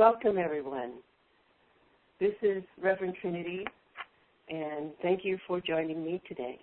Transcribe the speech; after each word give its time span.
Welcome, 0.00 0.38
everyone. 0.38 0.92
This 2.20 2.32
is 2.40 2.62
Reverend 2.82 3.16
Trinity, 3.20 3.66
and 4.48 4.92
thank 5.02 5.26
you 5.26 5.36
for 5.46 5.60
joining 5.60 6.02
me 6.02 6.22
today. 6.26 6.58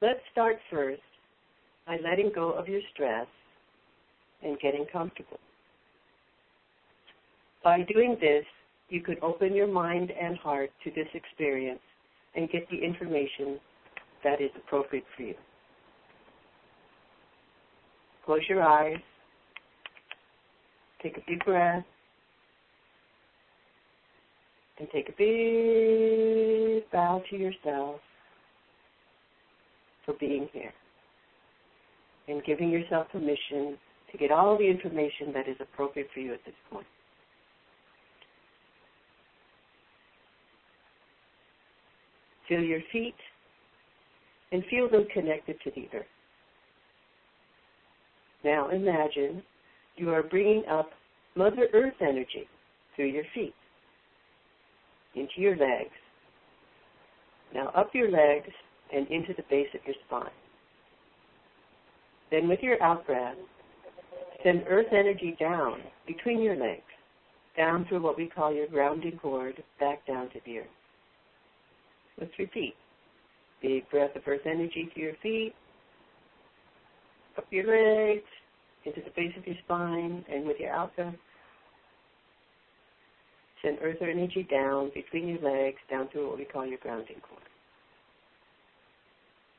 Let's 0.00 0.20
start 0.32 0.56
first 0.70 1.02
by 1.86 1.98
letting 2.02 2.32
go 2.34 2.52
of 2.52 2.66
your 2.66 2.80
stress 2.94 3.26
and 4.42 4.58
getting 4.58 4.86
comfortable. 4.90 5.38
By 7.62 7.82
doing 7.92 8.16
this, 8.18 8.46
you 8.88 9.02
could 9.02 9.18
open 9.20 9.54
your 9.54 9.68
mind 9.68 10.10
and 10.18 10.38
heart 10.38 10.70
to 10.84 10.90
this 10.92 11.08
experience 11.12 11.80
and 12.34 12.48
get 12.48 12.66
the 12.70 12.78
information 12.78 13.60
that 14.24 14.40
is 14.40 14.50
appropriate 14.56 15.04
for 15.14 15.24
you. 15.24 15.34
Close 18.24 18.40
your 18.48 18.62
eyes. 18.62 18.96
Take 21.02 21.18
a 21.18 21.30
deep 21.30 21.44
breath. 21.44 21.84
And 24.78 24.88
take 24.92 25.08
a 25.08 25.12
big 25.16 26.90
bow 26.90 27.22
to 27.30 27.36
yourself 27.36 28.00
for 30.04 30.14
being 30.20 30.48
here 30.52 30.72
and 32.28 32.44
giving 32.44 32.70
yourself 32.70 33.06
permission 33.10 33.78
to 34.12 34.18
get 34.18 34.30
all 34.30 34.58
the 34.58 34.68
information 34.68 35.32
that 35.32 35.48
is 35.48 35.56
appropriate 35.60 36.08
for 36.12 36.20
you 36.20 36.34
at 36.34 36.44
this 36.44 36.54
point. 36.70 36.86
Feel 42.48 42.60
your 42.60 42.80
feet 42.92 43.14
and 44.52 44.62
feel 44.70 44.88
them 44.88 45.06
connected 45.12 45.56
to 45.64 45.70
the 45.74 45.88
earth. 45.94 46.06
Now 48.44 48.68
imagine 48.70 49.42
you 49.96 50.10
are 50.10 50.22
bringing 50.22 50.62
up 50.70 50.90
Mother 51.34 51.68
Earth 51.72 51.94
energy 52.00 52.48
through 52.94 53.06
your 53.06 53.24
feet 53.34 53.54
into 55.14 55.32
your 55.38 55.56
legs. 55.56 55.90
Now 57.54 57.68
up 57.68 57.90
your 57.94 58.10
legs 58.10 58.50
and 58.94 59.06
into 59.08 59.32
the 59.36 59.44
base 59.48 59.68
of 59.74 59.80
your 59.86 59.96
spine. 60.06 60.30
Then 62.30 62.48
with 62.48 62.60
your 62.60 62.82
out 62.82 63.06
breath, 63.06 63.36
send 64.42 64.64
earth 64.68 64.92
energy 64.92 65.36
down 65.38 65.80
between 66.06 66.42
your 66.42 66.56
legs, 66.56 66.82
down 67.56 67.86
through 67.88 68.02
what 68.02 68.16
we 68.16 68.26
call 68.26 68.52
your 68.52 68.68
grounding 68.68 69.18
cord, 69.20 69.62
back 69.80 70.06
down 70.06 70.28
to 70.30 70.40
the 70.44 70.58
earth. 70.58 70.66
Let's 72.20 72.38
repeat. 72.38 72.74
Big 73.62 73.88
breath 73.90 74.14
of 74.16 74.22
earth 74.26 74.42
energy 74.44 74.90
to 74.94 75.00
your 75.00 75.14
feet, 75.22 75.54
up 77.38 77.46
your 77.50 77.64
legs, 77.64 78.24
into 78.86 79.00
the 79.00 79.10
base 79.16 79.32
of 79.36 79.46
your 79.46 79.56
spine, 79.64 80.24
and 80.32 80.46
with 80.46 80.58
your 80.58 80.72
breath, 80.72 81.12
send 83.62 83.78
earth 83.82 83.96
energy 84.00 84.46
down 84.50 84.90
between 84.94 85.28
your 85.28 85.40
legs, 85.40 85.78
down 85.90 86.08
through 86.12 86.28
what 86.28 86.38
we 86.38 86.44
call 86.44 86.66
your 86.66 86.78
grounding 86.78 87.20
cord. 87.28 87.42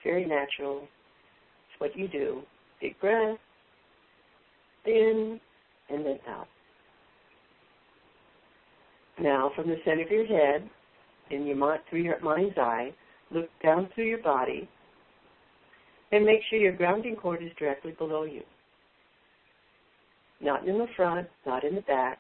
Very 0.03 0.25
natural. 0.25 0.83
It's 0.83 1.80
what 1.80 1.98
you 1.98 2.08
do. 2.08 2.42
Big 2.80 2.99
breath, 2.99 3.38
in, 4.86 5.39
and 5.89 6.05
then 6.05 6.20
out. 6.30 6.48
Now, 9.20 9.52
from 9.55 9.67
the 9.67 9.77
center 9.83 10.04
of 10.04 10.11
your 10.11 10.26
head, 10.26 10.70
in 11.32 11.45
your 11.45 11.58
through 11.89 12.04
your 12.04 12.20
mind's 12.21 12.58
eye, 12.58 12.94
look 13.32 13.49
down 13.64 13.89
through 13.94 14.05
your 14.05 14.21
body, 14.21 14.70
and 16.11 16.23
make 16.23 16.39
sure 16.49 16.59
your 16.59 16.76
grounding 16.76 17.15
cord 17.15 17.44
is 17.44 17.52
directly 17.58 17.92
below 17.98 18.23
you. 18.23 18.44
Not 20.39 20.67
in 20.67 20.77
the 20.77 20.87
front, 20.95 21.27
not 21.45 21.64
in 21.64 21.75
the 21.75 21.81
back. 21.81 22.20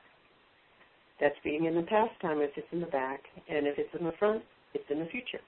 That's 1.19 1.35
being 1.43 1.65
in 1.65 1.75
the 1.75 1.83
past 1.83 2.11
time 2.21 2.39
if 2.41 2.51
it's 2.55 2.67
in 2.71 2.79
the 2.79 2.87
back, 2.87 3.21
and 3.49 3.65
if 3.67 3.77
it's 3.77 3.93
in 3.99 4.05
the 4.05 4.13
front, 4.19 4.43
it's 4.73 4.89
in 4.89 4.99
the 4.99 5.05
future. 5.05 5.41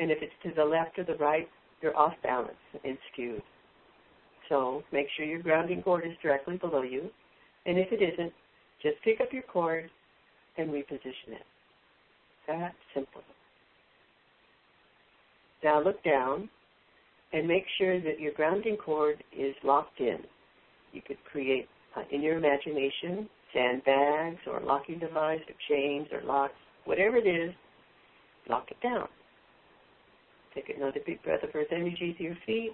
And 0.00 0.10
if 0.10 0.18
it's 0.22 0.32
to 0.44 0.52
the 0.54 0.64
left 0.64 0.98
or 0.98 1.04
the 1.04 1.16
right, 1.16 1.48
you're 1.82 1.96
off 1.96 2.14
balance 2.22 2.56
and 2.84 2.96
skewed. 3.12 3.42
So 4.48 4.82
make 4.92 5.06
sure 5.16 5.26
your 5.26 5.42
grounding 5.42 5.82
cord 5.82 6.04
is 6.06 6.16
directly 6.22 6.56
below 6.56 6.82
you. 6.82 7.10
And 7.66 7.78
if 7.78 7.92
it 7.92 8.02
isn't, 8.02 8.32
just 8.82 8.96
pick 9.04 9.20
up 9.20 9.32
your 9.32 9.42
cord 9.42 9.90
and 10.56 10.70
reposition 10.70 11.32
it. 11.32 11.46
That 12.46 12.74
simple. 12.94 13.22
Now 15.62 15.82
look 15.82 16.02
down 16.04 16.48
and 17.32 17.46
make 17.46 17.64
sure 17.76 18.00
that 18.00 18.20
your 18.20 18.32
grounding 18.32 18.76
cord 18.76 19.22
is 19.36 19.54
locked 19.62 20.00
in. 20.00 20.18
You 20.92 21.02
could 21.06 21.18
create 21.30 21.68
uh, 21.96 22.02
in 22.10 22.22
your 22.22 22.36
imagination 22.36 23.28
sandbags 23.52 24.38
or 24.46 24.60
locking 24.60 24.98
device 24.98 25.40
or 25.48 25.54
chains 25.68 26.08
or 26.12 26.22
locks, 26.22 26.54
whatever 26.84 27.16
it 27.16 27.26
is, 27.26 27.54
lock 28.48 28.70
it 28.70 28.80
down. 28.82 29.08
Take 30.54 30.74
another 30.76 31.00
big 31.06 31.22
breath 31.22 31.42
of 31.42 31.50
earth 31.54 31.68
energy 31.70 32.14
to 32.18 32.22
your 32.22 32.36
feet. 32.46 32.72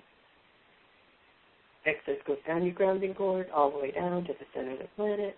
Excess 1.87 2.17
goes 2.27 2.39
down 2.47 2.65
your 2.65 2.75
grounding 2.75 3.15
cord 3.15 3.49
all 3.55 3.71
the 3.71 3.79
way 3.79 3.91
down 3.91 4.25
to 4.25 4.33
the 4.33 4.47
center 4.55 4.73
of 4.73 4.79
the 4.79 4.89
planet. 4.97 5.37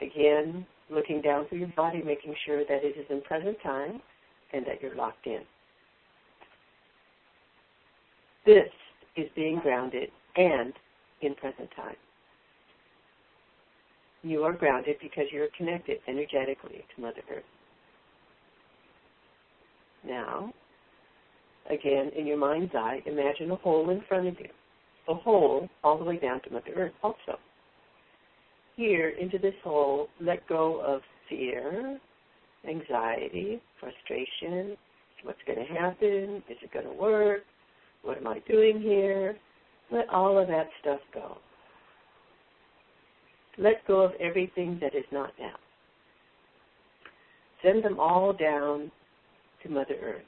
Again, 0.00 0.66
looking 0.90 1.22
down 1.22 1.46
through 1.48 1.58
your 1.58 1.68
body, 1.68 2.02
making 2.02 2.34
sure 2.44 2.64
that 2.64 2.84
it 2.84 2.96
is 2.98 3.06
in 3.08 3.20
present 3.22 3.56
time 3.62 4.00
and 4.52 4.64
that 4.66 4.82
you're 4.82 4.94
locked 4.94 5.26
in. 5.26 5.40
This 8.44 8.70
is 9.16 9.28
being 9.34 9.58
grounded 9.60 10.10
and 10.36 10.72
in 11.22 11.34
present 11.34 11.68
time. 11.74 11.96
You 14.22 14.42
are 14.42 14.52
grounded 14.52 14.96
because 15.00 15.24
you're 15.32 15.48
connected 15.56 15.98
energetically 16.08 16.84
to 16.94 17.00
Mother 17.00 17.22
Earth. 17.30 17.44
Now, 20.06 20.52
again, 21.70 22.10
in 22.16 22.26
your 22.26 22.36
mind's 22.36 22.74
eye, 22.74 23.02
imagine 23.06 23.50
a 23.50 23.56
hole 23.56 23.90
in 23.90 24.02
front 24.08 24.28
of 24.28 24.34
you. 24.38 24.48
A 25.08 25.14
hole 25.14 25.68
all 25.84 25.98
the 25.98 26.04
way 26.04 26.18
down 26.18 26.40
to 26.42 26.50
Mother 26.50 26.72
Earth 26.76 26.92
also 27.02 27.38
here 28.76 29.08
into 29.18 29.38
this 29.38 29.54
hole, 29.64 30.08
let 30.20 30.46
go 30.48 30.80
of 30.86 31.00
fear, 31.28 31.98
anxiety, 32.68 33.60
frustration. 33.80 34.76
What's 35.22 35.38
going 35.46 35.66
to 35.66 35.74
happen? 35.74 36.42
Is 36.48 36.58
it 36.62 36.72
going 36.72 36.86
to 36.86 36.92
work? 36.92 37.42
What 38.06 38.18
am 38.18 38.28
I 38.28 38.38
doing 38.48 38.80
here? 38.80 39.36
Let 39.90 40.08
all 40.10 40.38
of 40.38 40.46
that 40.46 40.68
stuff 40.80 41.00
go. 41.12 41.38
Let 43.58 43.84
go 43.88 44.00
of 44.00 44.12
everything 44.20 44.78
that 44.80 44.94
is 44.94 45.04
not 45.10 45.32
now. 45.40 45.56
Send 47.64 47.82
them 47.82 47.98
all 47.98 48.32
down 48.32 48.92
to 49.64 49.68
Mother 49.68 49.96
Earth 50.00 50.22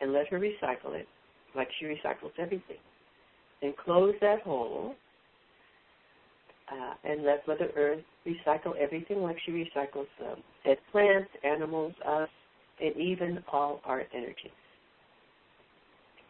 and 0.00 0.12
let 0.12 0.28
her 0.28 0.38
recycle 0.38 0.94
it 0.94 1.08
like 1.56 1.66
she 1.80 1.86
recycles 1.86 2.30
everything. 2.38 2.76
And 3.62 3.76
close 3.76 4.14
that 4.20 4.42
hole 4.42 4.94
uh, 6.70 6.94
and 7.02 7.24
let 7.24 7.48
Mother 7.48 7.70
Earth 7.76 8.04
recycle 8.24 8.76
everything 8.80 9.22
like 9.22 9.38
she 9.44 9.50
recycles 9.50 10.06
them. 10.20 10.38
Dead 10.64 10.78
plants, 10.92 11.30
animals, 11.42 11.94
us, 12.06 12.28
and 12.80 12.96
even 12.96 13.42
all 13.52 13.80
our 13.84 14.04
energies. 14.14 14.52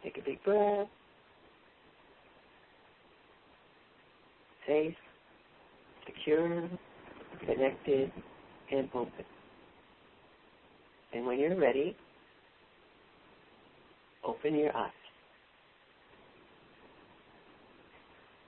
Take 0.05 0.19
a 0.19 0.21
big 0.21 0.43
breath. 0.43 0.87
Safe, 4.67 4.93
secure, 6.05 6.69
connected, 7.39 8.11
and 8.71 8.87
open. 8.93 9.25
And 11.11 11.25
when 11.25 11.39
you're 11.39 11.59
ready, 11.59 11.97
open 14.23 14.53
your 14.53 14.75
eyes. 14.77 14.91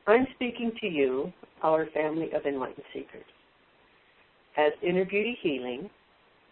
I'm 0.05 0.27
speaking 0.35 0.71
to 0.79 0.87
you, 0.87 1.33
our 1.63 1.87
family 1.87 2.29
of 2.33 2.45
enlightened 2.45 2.85
seekers. 2.93 3.25
As 4.57 4.73
Inner 4.87 5.05
Beauty 5.05 5.35
Healing, 5.41 5.89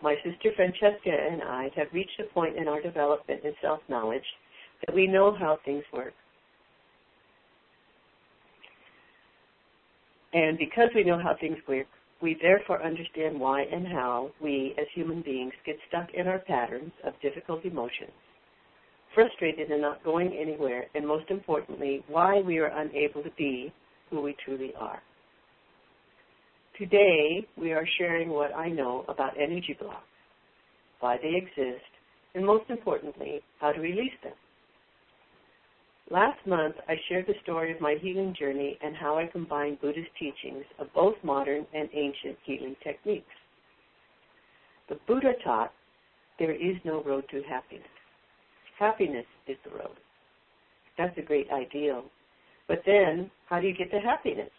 my 0.01 0.15
sister 0.23 0.49
Francesca 0.55 1.11
and 1.11 1.43
I 1.43 1.69
have 1.75 1.87
reached 1.93 2.19
a 2.19 2.33
point 2.33 2.57
in 2.57 2.67
our 2.67 2.81
development 2.81 3.41
in 3.43 3.53
self 3.61 3.81
knowledge 3.87 4.25
that 4.85 4.95
we 4.95 5.07
know 5.07 5.35
how 5.37 5.57
things 5.65 5.83
work. 5.93 6.13
And 10.33 10.57
because 10.57 10.89
we 10.93 11.03
know 11.03 11.19
how 11.21 11.35
things 11.39 11.57
work, 11.67 11.87
we 12.21 12.37
therefore 12.41 12.83
understand 12.83 13.39
why 13.39 13.61
and 13.63 13.87
how 13.87 14.31
we 14.41 14.73
as 14.77 14.85
human 14.93 15.21
beings 15.21 15.53
get 15.65 15.77
stuck 15.87 16.13
in 16.13 16.27
our 16.27 16.39
patterns 16.39 16.91
of 17.05 17.13
difficult 17.21 17.63
emotions 17.63 18.11
frustrated 19.15 19.71
and 19.71 19.81
not 19.81 20.03
going 20.03 20.37
anywhere, 20.39 20.85
and 20.93 21.07
most 21.07 21.31
importantly, 21.31 22.03
why 22.07 22.41
we 22.41 22.59
are 22.59 22.67
unable 22.67 23.23
to 23.23 23.31
be 23.37 23.73
who 24.09 24.21
we 24.21 24.35
truly 24.45 24.73
are. 24.77 25.01
Today, 26.77 27.47
we 27.57 27.71
are 27.71 27.87
sharing 27.97 28.29
what 28.29 28.53
I 28.53 28.67
know 28.67 29.05
about 29.07 29.39
energy 29.41 29.75
blocks, 29.79 30.03
why 30.99 31.17
they 31.17 31.33
exist, 31.35 31.85
and 32.35 32.45
most 32.45 32.69
importantly, 32.69 33.41
how 33.59 33.71
to 33.71 33.79
release 33.79 34.11
them. 34.21 34.33
Last 36.11 36.45
month, 36.45 36.75
I 36.87 36.95
shared 37.09 37.25
the 37.25 37.33
story 37.41 37.71
of 37.71 37.81
my 37.81 37.95
healing 37.99 38.35
journey 38.37 38.77
and 38.83 38.95
how 38.95 39.17
I 39.17 39.25
combine 39.25 39.77
Buddhist 39.81 40.09
teachings 40.19 40.63
of 40.77 40.93
both 40.93 41.15
modern 41.23 41.65
and 41.73 41.89
ancient 41.93 42.37
healing 42.43 42.75
techniques. 42.83 43.25
The 44.87 44.99
Buddha 45.07 45.33
taught 45.43 45.73
there 46.37 46.53
is 46.53 46.75
no 46.83 47.03
road 47.03 47.25
to 47.31 47.41
happiness. 47.49 47.87
Happiness 48.77 49.25
is 49.47 49.57
the 49.63 49.71
road. 49.71 49.97
That's 50.97 51.17
a 51.17 51.23
great 51.23 51.49
ideal. 51.51 52.05
But 52.67 52.83
then, 52.85 53.31
how 53.49 53.59
do 53.59 53.67
you 53.67 53.73
get 53.73 53.89
to 53.91 53.99
happiness? 53.99 54.51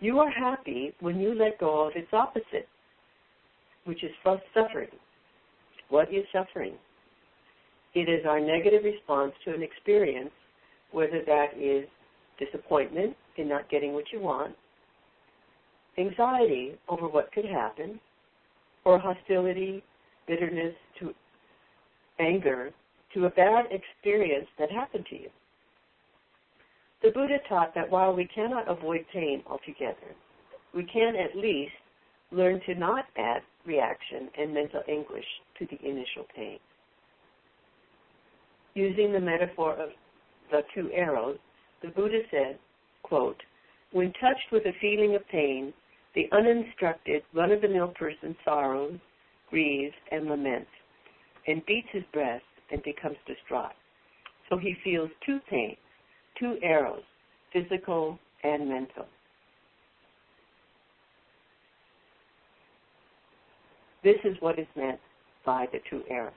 You 0.00 0.20
are 0.20 0.30
happy 0.30 0.94
when 1.00 1.20
you 1.20 1.34
let 1.34 1.58
go 1.58 1.86
of 1.86 1.96
its 1.96 2.12
opposite, 2.12 2.68
which 3.84 4.02
is 4.02 4.10
suffering. 4.54 4.88
What 5.90 6.12
is 6.12 6.24
suffering? 6.32 6.74
It 7.96 8.10
is 8.10 8.26
our 8.26 8.38
negative 8.38 8.84
response 8.84 9.32
to 9.46 9.54
an 9.54 9.62
experience, 9.62 10.30
whether 10.92 11.22
that 11.24 11.56
is 11.58 11.88
disappointment 12.38 13.16
in 13.38 13.48
not 13.48 13.70
getting 13.70 13.94
what 13.94 14.12
you 14.12 14.20
want, 14.20 14.54
anxiety 15.96 16.78
over 16.90 17.08
what 17.08 17.32
could 17.32 17.46
happen, 17.46 17.98
or 18.84 18.98
hostility, 18.98 19.82
bitterness, 20.28 20.74
to 20.98 21.14
anger 22.18 22.70
to 23.14 23.24
a 23.24 23.30
bad 23.30 23.64
experience 23.70 24.46
that 24.58 24.70
happened 24.70 25.06
to 25.08 25.16
you. 25.18 25.30
The 27.02 27.12
Buddha 27.12 27.38
taught 27.48 27.74
that 27.74 27.90
while 27.90 28.14
we 28.14 28.26
cannot 28.26 28.70
avoid 28.70 29.06
pain 29.10 29.42
altogether, 29.46 30.14
we 30.74 30.84
can 30.84 31.16
at 31.16 31.34
least 31.34 31.72
learn 32.30 32.60
to 32.66 32.74
not 32.74 33.06
add 33.16 33.40
reaction 33.64 34.28
and 34.38 34.52
mental 34.52 34.82
anguish 34.86 35.24
to 35.58 35.64
the 35.64 35.82
initial 35.82 36.26
pain 36.36 36.58
using 38.76 39.10
the 39.12 39.20
metaphor 39.20 39.72
of 39.72 39.88
the 40.50 40.60
two 40.74 40.90
arrows, 40.92 41.38
the 41.82 41.88
Buddha 41.88 42.20
said, 42.30 42.58
quote, 43.02 43.42
when 43.92 44.12
touched 44.20 44.52
with 44.52 44.66
a 44.66 44.72
feeling 44.80 45.16
of 45.16 45.26
pain, 45.28 45.72
the 46.14 46.28
uninstructed, 46.32 47.22
run-of-the-mill 47.34 47.94
person 47.98 48.36
sorrows, 48.44 48.98
grieves, 49.50 49.94
and 50.12 50.28
laments, 50.28 50.70
and 51.46 51.64
beats 51.66 51.88
his 51.92 52.02
breast 52.12 52.44
and 52.70 52.82
becomes 52.82 53.16
distraught. 53.26 53.72
So 54.50 54.58
he 54.58 54.76
feels 54.84 55.10
two 55.24 55.38
pains, 55.48 55.78
two 56.38 56.56
arrows, 56.62 57.02
physical 57.52 58.18
and 58.44 58.68
mental. 58.68 59.06
This 64.04 64.16
is 64.24 64.36
what 64.40 64.58
is 64.58 64.66
meant 64.76 65.00
by 65.44 65.66
the 65.72 65.78
two 65.88 66.02
arrows. 66.10 66.34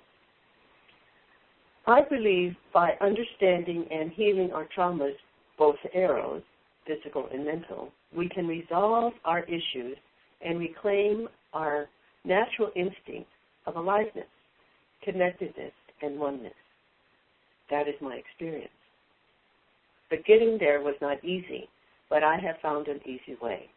I 1.87 2.01
believe 2.01 2.55
by 2.73 2.93
understanding 3.01 3.85
and 3.91 4.11
healing 4.11 4.51
our 4.53 4.67
traumas, 4.77 5.15
both 5.57 5.77
arrows, 5.93 6.43
physical 6.85 7.27
and 7.31 7.45
mental, 7.45 7.91
we 8.15 8.29
can 8.29 8.47
resolve 8.47 9.13
our 9.25 9.43
issues 9.43 9.97
and 10.41 10.59
reclaim 10.59 11.27
our 11.53 11.87
natural 12.23 12.71
instinct 12.75 13.29
of 13.65 13.75
aliveness, 13.75 14.27
connectedness, 15.03 15.73
and 16.01 16.19
oneness. 16.19 16.53
That 17.69 17.87
is 17.87 17.95
my 18.01 18.15
experience. 18.15 18.71
But 20.09 20.25
getting 20.25 20.57
there 20.59 20.81
was 20.81 20.95
not 21.01 21.23
easy, 21.23 21.69
but 22.09 22.23
I 22.23 22.37
have 22.37 22.55
found 22.61 22.87
an 22.87 22.99
easy 23.05 23.37
way. 23.41 23.69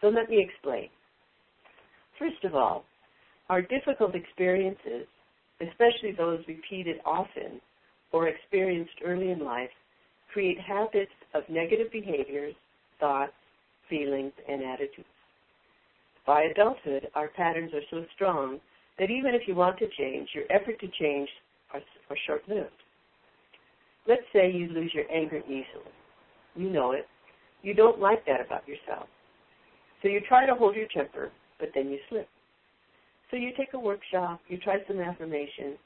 So 0.00 0.08
let 0.08 0.28
me 0.28 0.40
explain. 0.42 0.88
First 2.18 2.44
of 2.44 2.54
all, 2.54 2.84
our 3.48 3.62
difficult 3.62 4.14
experiences 4.14 5.06
especially 5.60 6.12
those 6.12 6.40
repeated 6.48 6.96
often 7.04 7.60
or 8.12 8.28
experienced 8.28 8.94
early 9.04 9.30
in 9.30 9.44
life, 9.44 9.70
create 10.32 10.58
habits 10.60 11.12
of 11.34 11.42
negative 11.48 11.90
behaviors, 11.92 12.54
thoughts, 13.00 13.32
feelings, 13.88 14.32
and 14.48 14.62
attitudes. 14.62 15.08
By 16.26 16.42
adulthood, 16.44 17.08
our 17.14 17.28
patterns 17.28 17.72
are 17.74 17.82
so 17.90 18.04
strong 18.14 18.60
that 18.98 19.10
even 19.10 19.34
if 19.34 19.42
you 19.46 19.54
want 19.54 19.78
to 19.78 19.88
change, 19.98 20.28
your 20.34 20.44
effort 20.50 20.80
to 20.80 20.88
change 20.98 21.28
are, 21.72 21.80
are 22.10 22.16
short-lived. 22.26 22.70
Let's 24.06 24.22
say 24.32 24.50
you 24.50 24.68
lose 24.68 24.92
your 24.94 25.10
anger 25.10 25.38
easily. 25.46 25.92
You 26.54 26.70
know 26.70 26.92
it. 26.92 27.06
You 27.62 27.74
don't 27.74 28.00
like 28.00 28.24
that 28.26 28.40
about 28.44 28.66
yourself. 28.68 29.08
So 30.02 30.08
you 30.08 30.20
try 30.28 30.46
to 30.46 30.54
hold 30.54 30.76
your 30.76 30.88
temper, 30.94 31.30
but 31.58 31.70
then 31.74 31.88
you 31.88 31.98
slip. 32.08 32.28
So 33.34 33.38
you 33.38 33.50
take 33.58 33.74
a 33.74 33.78
workshop, 33.80 34.40
you 34.46 34.58
try 34.58 34.76
some 34.86 35.00
affirmations. 35.00 35.76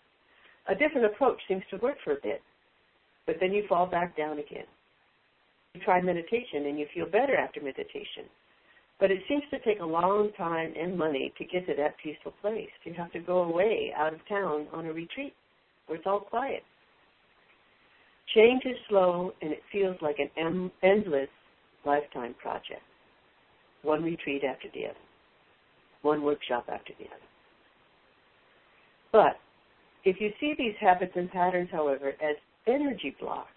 A 0.69 0.75
different 0.75 1.07
approach 1.07 1.41
seems 1.49 1.63
to 1.71 1.79
work 1.79 1.97
for 2.05 2.13
a 2.13 2.21
bit, 2.23 2.43
but 3.25 3.37
then 3.41 3.53
you 3.53 3.65
fall 3.67 3.87
back 3.87 4.15
down 4.19 4.33
again. 4.33 4.67
You 5.73 5.81
try 5.81 6.03
meditation 6.03 6.67
and 6.67 6.79
you 6.79 6.85
feel 6.93 7.07
better 7.07 7.35
after 7.35 7.63
meditation. 7.63 8.29
But 9.01 9.11
it 9.11 9.21
seems 9.31 9.45
to 9.49 9.61
take 9.61 9.81
a 9.81 9.87
long 9.87 10.31
time 10.37 10.75
and 10.79 10.99
money 10.99 11.33
to 11.39 11.45
get 11.47 11.67
to 11.69 11.75
that 11.75 11.95
peaceful 12.05 12.35
place. 12.43 12.69
You 12.85 12.93
have 12.99 13.13
to 13.13 13.21
go 13.21 13.45
away 13.45 13.95
out 13.97 14.13
of 14.13 14.21
town 14.29 14.67
on 14.75 14.85
a 14.85 14.93
retreat 14.93 15.33
where 15.87 15.97
it's 15.97 16.07
all 16.07 16.21
quiet. 16.21 16.63
Change 18.35 18.65
is 18.67 18.77
slow 18.91 19.33
and 19.41 19.53
it 19.53 19.63
feels 19.73 19.97
like 20.03 20.19
an 20.19 20.71
endless 20.83 21.31
lifetime 21.87 22.35
project. 22.35 22.83
One 23.81 24.03
retreat 24.03 24.43
after 24.45 24.69
the 24.75 24.85
other, 24.85 24.99
one 26.03 26.23
workshop 26.23 26.67
after 26.71 26.93
the 26.99 27.07
other. 27.07 27.23
But 29.13 29.39
if 30.05 30.21
you 30.21 30.31
see 30.41 30.55
these 30.57 30.75
habits 30.81 31.13
and 31.17 31.31
patterns, 31.31 31.69
however, 31.73 32.11
as 32.23 32.37
energy 32.67 33.17
blocks, 33.21 33.51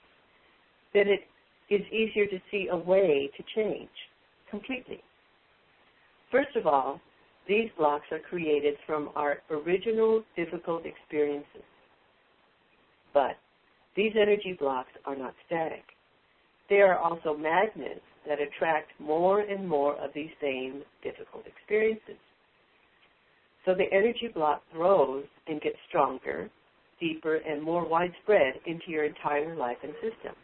then 0.93 1.07
it 1.07 1.21
is 1.69 1.81
easier 1.91 2.25
to 2.27 2.39
see 2.49 2.67
a 2.71 2.77
way 2.77 3.29
to 3.37 3.43
change 3.55 3.89
completely. 4.49 5.01
First 6.31 6.55
of 6.55 6.67
all, 6.67 6.99
these 7.47 7.69
blocks 7.77 8.05
are 8.11 8.19
created 8.19 8.75
from 8.85 9.09
our 9.15 9.39
original 9.49 10.23
difficult 10.35 10.85
experiences. 10.85 11.63
But 13.13 13.37
these 13.95 14.13
energy 14.15 14.55
blocks 14.57 14.91
are 15.05 15.15
not 15.15 15.33
static. 15.45 15.83
They 16.69 16.81
are 16.81 16.97
also 16.97 17.35
magnets 17.35 18.01
that 18.27 18.39
attract 18.39 18.91
more 18.99 19.41
and 19.41 19.67
more 19.67 19.95
of 19.95 20.13
these 20.13 20.29
same 20.39 20.83
difficult 21.03 21.45
experiences. 21.45 22.17
So 23.65 23.75
the 23.75 23.91
energy 23.91 24.29
block 24.33 24.63
grows 24.73 25.25
and 25.47 25.61
gets 25.61 25.77
stronger, 25.87 26.49
deeper, 26.99 27.35
and 27.35 27.61
more 27.61 27.87
widespread 27.87 28.55
into 28.65 28.89
your 28.89 29.05
entire 29.05 29.55
life 29.55 29.77
and 29.83 29.93
system. 29.95 30.35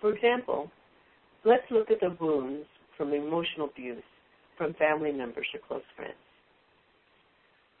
For 0.00 0.14
example, 0.14 0.70
let's 1.44 1.70
look 1.70 1.90
at 1.90 2.00
the 2.00 2.16
wounds 2.20 2.66
from 2.96 3.12
emotional 3.12 3.68
abuse 3.68 4.02
from 4.58 4.74
family 4.74 5.12
members 5.12 5.46
or 5.54 5.60
close 5.66 5.86
friends. 5.96 6.12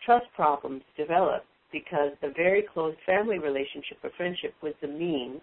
Trust 0.04 0.26
problems 0.34 0.82
develop 0.96 1.44
because 1.72 2.12
the 2.22 2.32
very 2.34 2.64
close 2.72 2.94
family 3.04 3.38
relationship 3.38 3.98
or 4.02 4.10
friendship 4.16 4.54
was 4.62 4.72
the 4.80 4.88
means, 4.88 5.40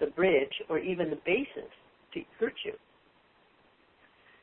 the 0.00 0.06
bridge, 0.06 0.62
or 0.70 0.78
even 0.78 1.10
the 1.10 1.20
basis 1.26 1.70
to 2.14 2.20
hurt 2.40 2.54
you. 2.64 2.72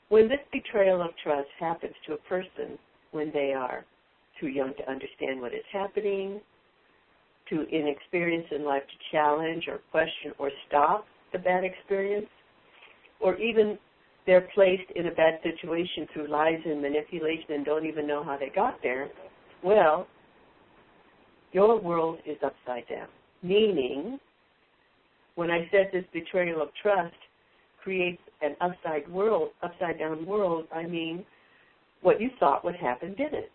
When 0.09 0.29
this 0.29 0.39
betrayal 0.51 1.01
of 1.01 1.11
trust 1.23 1.49
happens 1.59 1.95
to 2.05 2.13
a 2.13 2.29
person, 2.29 2.77
when 3.11 3.31
they 3.33 3.53
are 3.53 3.85
too 4.39 4.47
young 4.47 4.73
to 4.77 4.89
understand 4.89 5.41
what 5.41 5.53
is 5.53 5.63
happening, 5.71 6.39
too 7.49 7.65
inexperienced 7.71 8.51
in 8.51 8.63
life 8.63 8.83
to 8.83 9.15
challenge 9.15 9.65
or 9.67 9.79
question 9.91 10.31
or 10.37 10.51
stop 10.67 11.05
the 11.33 11.39
bad 11.39 11.63
experience, 11.63 12.27
or 13.19 13.35
even 13.37 13.77
they're 14.25 14.47
placed 14.53 14.89
in 14.95 15.07
a 15.07 15.11
bad 15.11 15.39
situation 15.43 16.07
through 16.13 16.27
lies 16.27 16.59
and 16.65 16.81
manipulation 16.81 17.53
and 17.53 17.65
don't 17.65 17.85
even 17.85 18.07
know 18.07 18.23
how 18.23 18.37
they 18.37 18.49
got 18.49 18.79
there, 18.83 19.09
well, 19.63 20.07
your 21.51 21.79
world 21.79 22.19
is 22.25 22.37
upside 22.43 22.87
down. 22.87 23.07
Meaning, 23.41 24.19
when 25.35 25.49
I 25.49 25.67
said 25.71 25.89
this 25.91 26.05
betrayal 26.13 26.61
of 26.61 26.69
trust 26.81 27.15
creates 27.81 28.21
an 28.41 28.55
upside 28.61 29.07
world, 29.09 29.49
upside 29.63 29.97
down 29.97 30.25
world, 30.25 30.65
I 30.73 30.83
mean 30.83 31.25
what 32.01 32.21
you 32.21 32.29
thought 32.39 32.63
would 32.63 32.75
happen 32.75 33.13
didn't. 33.15 33.47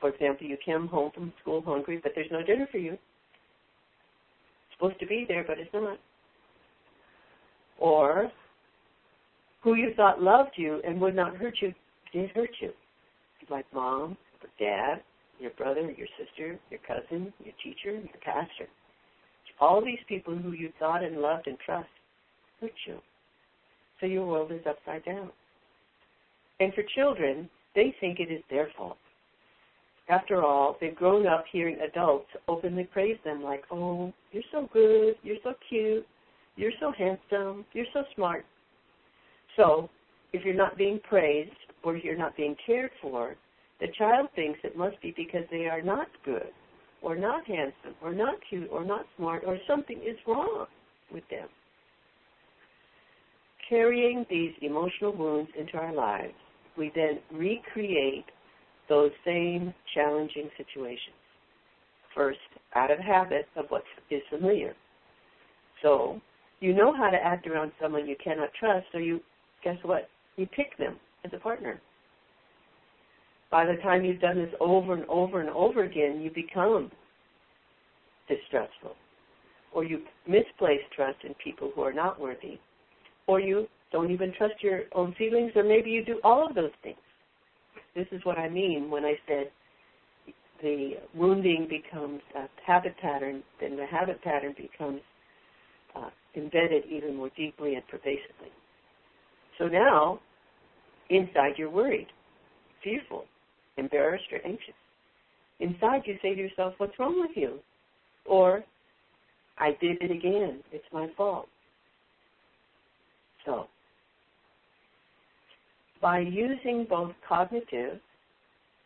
For 0.00 0.08
example, 0.08 0.46
you 0.46 0.56
came 0.64 0.88
home 0.88 1.12
from 1.14 1.32
school 1.40 1.62
hungry, 1.64 2.00
but 2.02 2.12
there's 2.14 2.30
no 2.30 2.42
dinner 2.42 2.66
for 2.70 2.78
you. 2.78 2.94
It's 2.94 3.00
supposed 4.76 4.98
to 5.00 5.06
be 5.06 5.24
there, 5.28 5.44
but 5.46 5.58
it's 5.58 5.72
not. 5.72 5.98
Or 7.78 8.30
who 9.62 9.74
you 9.74 9.92
thought 9.96 10.20
loved 10.20 10.52
you 10.56 10.80
and 10.84 11.00
would 11.00 11.14
not 11.14 11.36
hurt 11.36 11.58
you 11.60 11.72
did 12.12 12.30
hurt 12.30 12.50
you. 12.60 12.72
Like 13.50 13.66
mom, 13.74 14.16
or 14.42 14.48
dad, 14.58 15.02
your 15.38 15.50
brother, 15.52 15.90
your 15.90 16.06
sister, 16.18 16.58
your 16.70 16.80
cousin, 16.86 17.32
your 17.44 17.54
teacher, 17.62 17.92
your 17.92 18.20
pastor. 18.24 18.68
All 19.60 19.84
these 19.84 19.98
people 20.08 20.34
who 20.34 20.52
you 20.52 20.72
thought 20.78 21.04
and 21.04 21.18
loved 21.18 21.46
and 21.46 21.56
trust 21.64 21.88
hurt 22.60 22.72
you. 22.86 22.98
So 24.00 24.06
your 24.06 24.26
world 24.26 24.50
is 24.50 24.60
upside 24.68 25.04
down. 25.04 25.30
And 26.60 26.72
for 26.74 26.82
children, 26.94 27.48
they 27.74 27.94
think 28.00 28.20
it 28.20 28.30
is 28.30 28.42
their 28.50 28.68
fault. 28.76 28.98
After 30.08 30.42
all, 30.42 30.76
they've 30.80 30.94
grown 30.94 31.26
up 31.26 31.44
hearing 31.50 31.78
adults 31.80 32.28
openly 32.48 32.84
praise 32.84 33.18
them 33.24 33.42
like, 33.42 33.64
oh, 33.70 34.12
you're 34.32 34.42
so 34.50 34.68
good, 34.72 35.14
you're 35.22 35.36
so 35.42 35.54
cute, 35.68 36.06
you're 36.56 36.72
so 36.80 36.92
handsome, 36.92 37.64
you're 37.72 37.86
so 37.92 38.02
smart. 38.14 38.44
So, 39.56 39.88
if 40.32 40.44
you're 40.44 40.54
not 40.54 40.76
being 40.76 41.00
praised 41.08 41.50
or 41.82 41.96
you're 41.96 42.16
not 42.16 42.36
being 42.36 42.56
cared 42.66 42.90
for, 43.00 43.36
the 43.80 43.88
child 43.98 44.28
thinks 44.34 44.60
it 44.64 44.76
must 44.76 45.00
be 45.00 45.12
because 45.16 45.44
they 45.50 45.66
are 45.66 45.82
not 45.82 46.08
good 46.24 46.50
or 47.02 47.16
not 47.16 47.46
handsome 47.46 47.94
or 48.02 48.14
not 48.14 48.34
cute 48.48 48.68
or 48.70 48.84
not 48.84 49.06
smart 49.16 49.42
or 49.46 49.58
something 49.66 49.98
is 49.98 50.16
wrong 50.26 50.66
with 51.12 51.24
them. 51.30 51.48
Carrying 53.72 54.26
these 54.28 54.52
emotional 54.60 55.16
wounds 55.16 55.50
into 55.58 55.78
our 55.78 55.94
lives, 55.94 56.34
we 56.76 56.92
then 56.94 57.20
recreate 57.32 58.26
those 58.86 59.10
same 59.24 59.72
challenging 59.94 60.50
situations. 60.58 61.16
First, 62.14 62.38
out 62.74 62.90
of 62.90 62.98
habit 62.98 63.48
of 63.56 63.64
what 63.70 63.82
is 64.10 64.20
familiar. 64.28 64.74
So, 65.80 66.20
you 66.60 66.74
know 66.74 66.94
how 66.94 67.08
to 67.08 67.16
act 67.16 67.46
around 67.46 67.72
someone 67.80 68.06
you 68.06 68.14
cannot 68.22 68.50
trust, 68.60 68.84
so 68.92 68.98
you, 68.98 69.20
guess 69.64 69.78
what? 69.84 70.10
You 70.36 70.46
pick 70.54 70.76
them 70.76 70.98
as 71.24 71.30
a 71.34 71.38
partner. 71.38 71.80
By 73.50 73.64
the 73.64 73.80
time 73.82 74.04
you've 74.04 74.20
done 74.20 74.36
this 74.36 74.52
over 74.60 74.92
and 74.92 75.06
over 75.06 75.40
and 75.40 75.48
over 75.48 75.84
again, 75.84 76.20
you 76.20 76.30
become 76.30 76.90
distrustful. 78.28 78.96
Or 79.74 79.82
you 79.82 80.02
misplace 80.28 80.82
trust 80.94 81.24
in 81.24 81.32
people 81.42 81.72
who 81.74 81.80
are 81.80 81.94
not 81.94 82.20
worthy. 82.20 82.58
Or 83.32 83.40
you 83.40 83.66
don't 83.92 84.10
even 84.10 84.34
trust 84.36 84.62
your 84.62 84.82
own 84.94 85.14
feelings, 85.16 85.52
or 85.56 85.64
maybe 85.64 85.88
you 85.88 86.04
do 86.04 86.20
all 86.22 86.46
of 86.46 86.54
those 86.54 86.70
things. 86.82 86.98
This 87.96 88.06
is 88.12 88.22
what 88.24 88.36
I 88.38 88.50
mean 88.50 88.90
when 88.90 89.06
I 89.06 89.14
said 89.26 89.50
the 90.60 90.96
wounding 91.14 91.66
becomes 91.66 92.20
a 92.36 92.44
habit 92.66 92.94
pattern, 93.00 93.42
then 93.58 93.78
the 93.78 93.86
habit 93.86 94.20
pattern 94.22 94.54
becomes 94.54 95.00
uh, 95.96 96.10
embedded 96.36 96.84
even 96.90 97.16
more 97.16 97.30
deeply 97.34 97.74
and 97.74 97.88
pervasively. 97.88 98.52
So 99.58 99.66
now, 99.66 100.20
inside 101.08 101.54
you're 101.56 101.70
worried, 101.70 102.08
fearful, 102.84 103.24
embarrassed, 103.78 104.26
or 104.30 104.40
anxious. 104.44 104.74
Inside 105.58 106.02
you 106.04 106.16
say 106.20 106.34
to 106.34 106.40
yourself, 106.40 106.74
What's 106.76 106.98
wrong 106.98 107.18
with 107.18 107.34
you? 107.34 107.60
Or, 108.26 108.62
I 109.56 109.70
did 109.80 110.02
it 110.02 110.10
again, 110.10 110.62
it's 110.70 110.84
my 110.92 111.08
fault. 111.16 111.48
So, 113.44 113.66
by 116.00 116.18
using 116.20 116.86
both 116.88 117.12
cognitive 117.26 118.00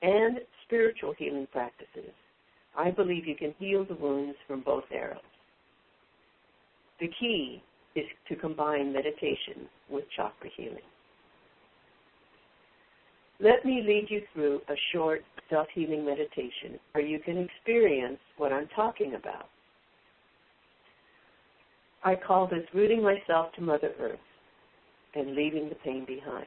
and 0.03 0.39
spiritual 0.67 1.15
healing 1.17 1.47
practices, 1.51 2.13
I 2.77 2.91
believe 2.91 3.27
you 3.27 3.35
can 3.35 3.55
heal 3.59 3.85
the 3.85 3.95
wounds 3.95 4.37
from 4.47 4.61
both 4.61 4.85
arrows. 4.93 5.19
The 7.01 7.09
key 7.19 7.63
is 7.95 8.05
to 8.29 8.37
combine 8.37 8.93
meditation 8.93 9.69
with 9.91 10.05
chakra 10.15 10.51
healing. 10.57 10.79
Let 13.41 13.65
me 13.65 13.83
lead 13.87 14.07
you 14.09 14.23
through 14.33 14.61
a 14.69 14.75
short 14.93 15.23
self 15.51 15.67
healing 15.75 16.05
meditation 16.05 16.79
where 16.93 17.05
you 17.05 17.19
can 17.19 17.39
experience 17.39 18.19
what 18.39 18.53
I'm 18.53 18.69
talking 18.75 19.15
about. 19.15 19.49
I 22.03 22.15
call 22.15 22.47
this 22.47 22.65
rooting 22.73 23.03
myself 23.03 23.53
to 23.57 23.63
Mother 23.63 23.93
Earth 23.99 24.19
and 25.17 25.35
leaving 25.35 25.69
the 25.69 25.75
pain 25.77 26.05
behind. 26.07 26.47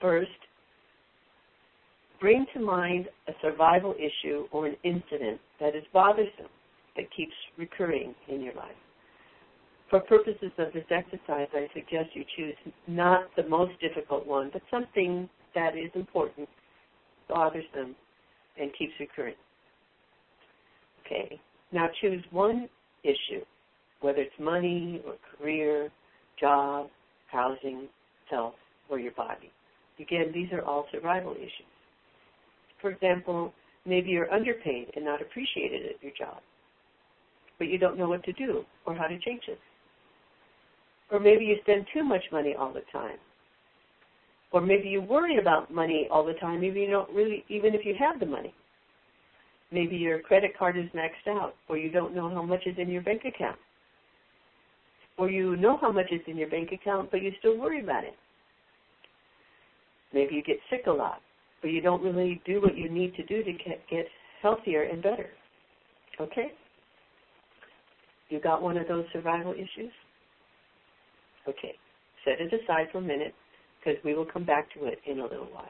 First, 0.00 0.30
bring 2.20 2.46
to 2.54 2.60
mind 2.60 3.06
a 3.28 3.32
survival 3.42 3.94
issue 3.98 4.46
or 4.52 4.66
an 4.66 4.76
incident 4.84 5.40
that 5.60 5.74
is 5.74 5.84
bothersome, 5.92 6.50
that 6.96 7.06
keeps 7.16 7.32
recurring 7.56 8.14
in 8.28 8.42
your 8.42 8.54
life. 8.54 8.76
For 9.88 10.00
purposes 10.00 10.50
of 10.58 10.72
this 10.72 10.84
exercise, 10.90 11.48
I 11.54 11.68
suggest 11.72 12.10
you 12.14 12.24
choose 12.36 12.54
not 12.88 13.24
the 13.36 13.48
most 13.48 13.72
difficult 13.80 14.26
one, 14.26 14.50
but 14.52 14.62
something 14.70 15.28
that 15.54 15.76
is 15.76 15.90
important, 15.94 16.48
bothersome, 17.28 17.94
and 18.60 18.70
keeps 18.76 18.92
recurring. 18.98 19.36
Okay, 21.04 21.40
now 21.72 21.88
choose 22.00 22.22
one 22.32 22.68
issue, 23.04 23.44
whether 24.00 24.20
it's 24.20 24.38
money 24.38 25.02
or 25.06 25.14
career, 25.38 25.90
job, 26.40 26.88
housing, 27.30 27.88
health, 28.30 28.54
or 28.88 28.98
your 28.98 29.12
body. 29.12 29.50
Again, 29.98 30.30
these 30.34 30.52
are 30.52 30.62
all 30.62 30.86
survival 30.92 31.32
issues. 31.32 31.72
For 32.80 32.90
example, 32.90 33.52
maybe 33.86 34.10
you're 34.10 34.32
underpaid 34.32 34.90
and 34.94 35.04
not 35.04 35.22
appreciated 35.22 35.86
at 35.86 36.02
your 36.02 36.12
job, 36.18 36.38
but 37.58 37.68
you 37.68 37.78
don't 37.78 37.98
know 37.98 38.08
what 38.08 38.22
to 38.24 38.32
do 38.34 38.64
or 38.86 38.94
how 38.94 39.06
to 39.06 39.18
change 39.18 39.42
it. 39.48 39.58
Or 41.10 41.20
maybe 41.20 41.44
you 41.44 41.56
spend 41.62 41.86
too 41.94 42.04
much 42.04 42.24
money 42.32 42.54
all 42.58 42.72
the 42.72 42.82
time. 42.92 43.16
Or 44.52 44.60
maybe 44.60 44.88
you 44.88 45.00
worry 45.00 45.38
about 45.38 45.72
money 45.72 46.08
all 46.10 46.24
the 46.24 46.34
time, 46.34 46.62
even 46.64 46.82
you 46.82 46.90
don't 46.90 47.10
really, 47.10 47.44
even 47.48 47.74
if 47.74 47.84
you 47.84 47.94
have 47.98 48.20
the 48.20 48.26
money. 48.26 48.54
Maybe 49.72 49.96
your 49.96 50.20
credit 50.20 50.56
card 50.56 50.76
is 50.76 50.86
maxed 50.94 51.28
out, 51.28 51.54
or 51.68 51.76
you 51.76 51.90
don't 51.90 52.14
know 52.14 52.28
how 52.28 52.42
much 52.42 52.66
is 52.66 52.76
in 52.78 52.88
your 52.88 53.02
bank 53.02 53.22
account. 53.24 53.58
Or 55.18 55.30
you 55.30 55.56
know 55.56 55.78
how 55.80 55.90
much 55.90 56.12
is 56.12 56.20
in 56.26 56.36
your 56.36 56.50
bank 56.50 56.70
account, 56.72 57.10
but 57.10 57.22
you 57.22 57.32
still 57.38 57.56
worry 57.56 57.82
about 57.82 58.04
it. 58.04 58.14
Maybe 60.12 60.34
you 60.34 60.42
get 60.42 60.58
sick 60.70 60.82
a 60.86 60.90
lot, 60.90 61.20
but 61.62 61.68
you 61.68 61.80
don't 61.80 62.02
really 62.02 62.40
do 62.44 62.60
what 62.60 62.76
you 62.76 62.88
need 62.88 63.14
to 63.16 63.24
do 63.24 63.42
to 63.42 63.52
get, 63.52 64.06
healthier 64.42 64.82
and 64.82 65.02
better. 65.02 65.30
Okay? 66.20 66.52
You 68.28 68.40
got 68.40 68.62
one 68.62 68.76
of 68.76 68.86
those 68.88 69.04
survival 69.12 69.52
issues? 69.52 69.92
Okay. 71.48 71.74
Set 72.24 72.40
it 72.40 72.52
aside 72.52 72.86
for 72.92 72.98
a 72.98 73.02
minute 73.02 73.34
because 73.78 74.02
we 74.04 74.14
will 74.14 74.26
come 74.26 74.44
back 74.44 74.72
to 74.74 74.86
it 74.86 74.98
in 75.06 75.20
a 75.20 75.22
little 75.22 75.46
while. 75.46 75.68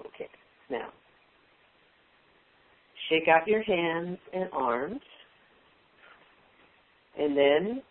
Okay. 0.00 0.28
Now, 0.70 0.88
shake 3.08 3.28
out 3.28 3.46
your 3.46 3.62
hands 3.62 4.18
and 4.32 4.48
arms. 4.52 5.00
And 7.18 7.36
then 7.36 7.82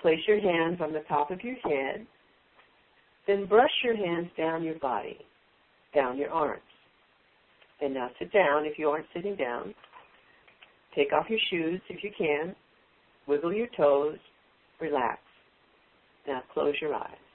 place 0.00 0.20
your 0.26 0.40
hands 0.40 0.80
on 0.80 0.92
the 0.92 1.02
top 1.08 1.30
of 1.30 1.42
your 1.42 1.56
head 1.64 2.06
then 3.28 3.44
brush 3.44 3.70
your 3.84 3.94
hands 3.94 4.28
down 4.36 4.64
your 4.64 4.78
body, 4.78 5.18
down 5.94 6.16
your 6.16 6.30
arms. 6.30 6.62
And 7.80 7.94
now 7.94 8.08
sit 8.18 8.32
down 8.32 8.64
if 8.64 8.78
you 8.78 8.88
aren't 8.88 9.06
sitting 9.14 9.36
down. 9.36 9.74
Take 10.96 11.12
off 11.12 11.26
your 11.28 11.38
shoes 11.50 11.80
if 11.90 12.02
you 12.02 12.10
can. 12.16 12.56
Wiggle 13.28 13.52
your 13.52 13.68
toes. 13.76 14.16
Relax. 14.80 15.20
Now 16.26 16.42
close 16.54 16.74
your 16.80 16.94
eyes. 16.94 17.27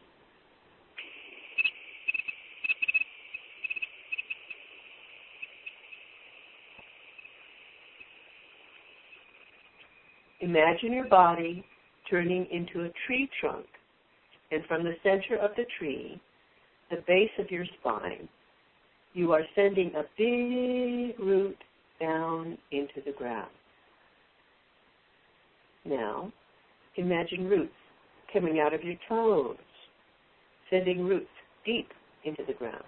Imagine 10.44 10.92
your 10.92 11.08
body 11.08 11.64
turning 12.10 12.46
into 12.52 12.84
a 12.84 12.92
tree 13.08 13.30
trunk 13.40 13.66
and 14.52 14.62
from 14.66 14.84
the 14.84 14.94
center 15.02 15.38
of 15.42 15.52
the 15.56 15.64
tree, 15.80 16.20
the 16.92 16.98
base 17.08 17.32
of 17.40 17.50
your 17.50 17.66
spine, 17.80 18.28
you 19.14 19.32
are 19.32 19.44
sending 19.56 19.92
a 19.96 20.04
big 20.18 21.18
root 21.18 21.58
down 22.02 22.58
into 22.72 23.00
the 23.06 23.14
ground. 23.14 23.50
Now, 25.86 26.34
imagine 26.98 27.48
roots 27.48 27.72
coming 28.34 28.60
out 28.60 28.74
of 28.74 28.84
your 28.84 28.96
toes, 29.08 29.56
sending 30.70 31.06
roots 31.06 31.26
deep 31.66 31.88
into 32.26 32.44
the 32.46 32.54
ground. 32.54 32.84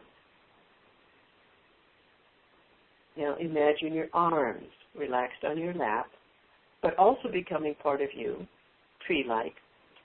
Now 3.17 3.37
imagine 3.39 3.93
your 3.93 4.07
arms 4.13 4.67
relaxed 4.93 5.45
on 5.45 5.57
your 5.57 5.73
lap, 5.73 6.07
but 6.85 6.95
also 6.99 7.29
becoming 7.33 7.73
part 7.81 7.99
of 7.99 8.09
you, 8.15 8.45
tree-like, 9.07 9.55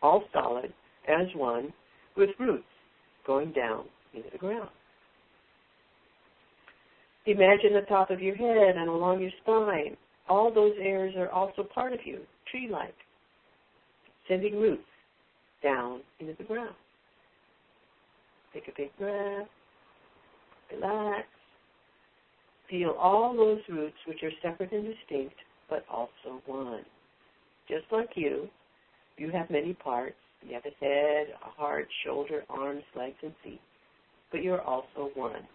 all 0.02 0.24
solid, 0.32 0.72
as 1.06 1.26
one 1.36 1.74
with 2.16 2.30
roots 2.38 2.64
going 3.26 3.52
down 3.52 3.84
into 4.14 4.30
the 4.32 4.38
ground. 4.38 4.70
Imagine 7.26 7.74
the 7.74 7.84
top 7.86 8.10
of 8.10 8.22
your 8.22 8.34
head 8.34 8.76
and 8.78 8.88
along 8.88 9.20
your 9.20 9.30
spine. 9.42 9.94
All 10.26 10.50
those 10.50 10.72
areas 10.80 11.14
are 11.18 11.28
also 11.28 11.62
part 11.62 11.92
of 11.92 11.98
you, 12.06 12.20
tree-like, 12.50 12.94
sending 14.26 14.58
roots 14.58 14.82
down 15.62 16.00
into 16.18 16.32
the 16.38 16.44
ground. 16.44 16.74
Take 18.54 18.68
a 18.68 18.72
big 18.74 18.96
breath. 18.98 19.48
Relax. 20.72 21.26
Feel 22.70 22.96
all 22.98 23.36
those 23.36 23.60
roots 23.68 23.96
which 24.08 24.22
are 24.22 24.30
separate 24.40 24.72
and 24.72 24.86
distinct, 24.86 25.34
but 25.70 25.84
also 25.90 26.42
one. 26.46 26.84
Just 27.68 27.84
like 27.92 28.10
you, 28.16 28.48
you 29.16 29.30
have 29.30 29.48
many 29.48 29.72
parts, 29.72 30.16
you 30.42 30.54
have 30.54 30.64
a 30.64 30.84
head, 30.84 31.28
a 31.46 31.50
heart, 31.50 31.88
shoulder, 32.04 32.42
arms, 32.50 32.82
legs, 32.96 33.16
and 33.22 33.32
feet. 33.44 33.60
but 34.32 34.42
you're 34.42 34.60
also 34.62 35.10
one. 35.14 35.46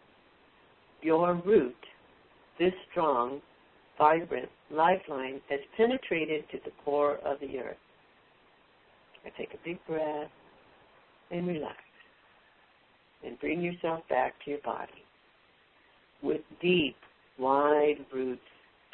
Your 1.02 1.36
root, 1.46 1.76
this 2.60 2.74
strong, 2.92 3.42
vibrant 3.98 4.50
lifeline, 4.72 5.42
has 5.50 5.60
penetrated 5.78 6.46
to 6.52 6.58
the 6.66 6.72
core 6.84 7.18
of 7.26 7.40
the 7.40 7.60
earth. 7.60 7.78
I 9.26 9.30
take 9.38 9.54
a 9.54 9.58
big 9.66 9.80
breath 9.88 10.30
and 11.32 11.48
relax. 11.48 11.78
And 13.26 13.40
bring 13.40 13.62
yourself 13.62 14.02
back 14.08 14.34
to 14.44 14.52
your 14.52 14.60
body 14.60 14.92
with 16.22 16.42
deep, 16.62 16.96
wide 17.40 18.06
roots 18.14 18.42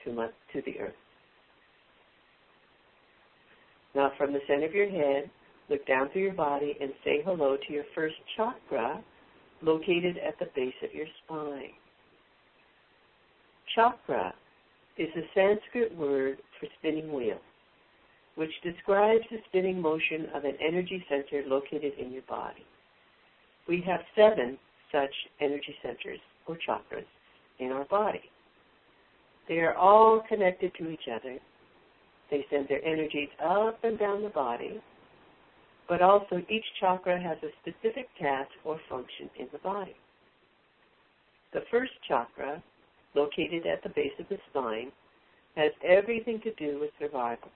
to, 0.05 0.11
to 0.13 0.61
the 0.65 0.79
earth. 0.79 0.93
Now, 3.95 4.11
from 4.17 4.33
the 4.33 4.39
center 4.47 4.65
of 4.65 4.73
your 4.73 4.89
head, 4.89 5.29
look 5.69 5.85
down 5.85 6.09
through 6.09 6.23
your 6.23 6.33
body 6.33 6.77
and 6.79 6.91
say 7.03 7.21
hello 7.25 7.57
to 7.57 7.73
your 7.73 7.83
first 7.93 8.15
chakra 8.35 9.03
located 9.61 10.17
at 10.17 10.37
the 10.39 10.47
base 10.55 10.73
of 10.83 10.93
your 10.93 11.07
spine. 11.23 11.71
Chakra 13.75 14.33
is 14.97 15.09
a 15.15 15.21
Sanskrit 15.33 15.95
word 15.95 16.37
for 16.59 16.67
spinning 16.79 17.13
wheel, 17.13 17.39
which 18.35 18.51
describes 18.63 19.23
the 19.29 19.37
spinning 19.49 19.81
motion 19.81 20.27
of 20.33 20.43
an 20.43 20.55
energy 20.65 21.05
center 21.09 21.43
located 21.47 21.93
in 21.99 22.11
your 22.11 22.23
body. 22.23 22.65
We 23.67 23.83
have 23.87 24.01
seven 24.15 24.57
such 24.91 25.13
energy 25.39 25.75
centers 25.81 26.19
or 26.47 26.57
chakras 26.67 27.05
in 27.59 27.71
our 27.71 27.85
body. 27.85 28.23
They 29.47 29.59
are 29.59 29.75
all 29.75 30.21
connected 30.27 30.73
to 30.77 30.89
each 30.89 31.07
other. 31.13 31.37
They 32.31 32.45
send 32.49 32.69
their 32.69 32.83
energies 32.83 33.29
up 33.43 33.83
and 33.83 33.99
down 33.99 34.23
the 34.23 34.29
body, 34.29 34.81
but 35.89 36.01
also 36.01 36.41
each 36.49 36.63
chakra 36.79 37.21
has 37.21 37.37
a 37.43 37.51
specific 37.61 38.07
task 38.19 38.49
or 38.63 38.79
function 38.89 39.29
in 39.37 39.47
the 39.51 39.59
body. 39.59 39.95
The 41.53 41.59
first 41.69 41.91
chakra, 42.07 42.63
located 43.13 43.67
at 43.67 43.83
the 43.83 43.89
base 43.89 44.13
of 44.17 44.29
the 44.29 44.37
spine, 44.49 44.91
has 45.57 45.71
everything 45.85 46.39
to 46.41 46.53
do 46.53 46.79
with 46.79 46.91
survival, 46.97 47.49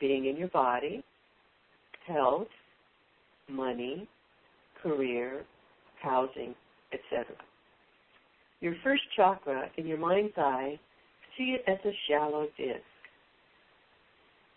being 0.00 0.26
in 0.26 0.36
your 0.36 0.48
body, 0.48 1.04
health, 2.08 2.48
money, 3.48 4.08
career, 4.82 5.44
housing, 6.02 6.56
etc. 6.92 7.36
Your 8.60 8.74
first 8.82 9.02
chakra 9.14 9.70
in 9.76 9.86
your 9.86 9.98
mind's 9.98 10.34
eye, 10.36 10.80
see 11.38 11.56
it 11.56 11.62
as 11.68 11.78
a 11.84 11.92
shallow 12.08 12.48
disc. 12.56 12.82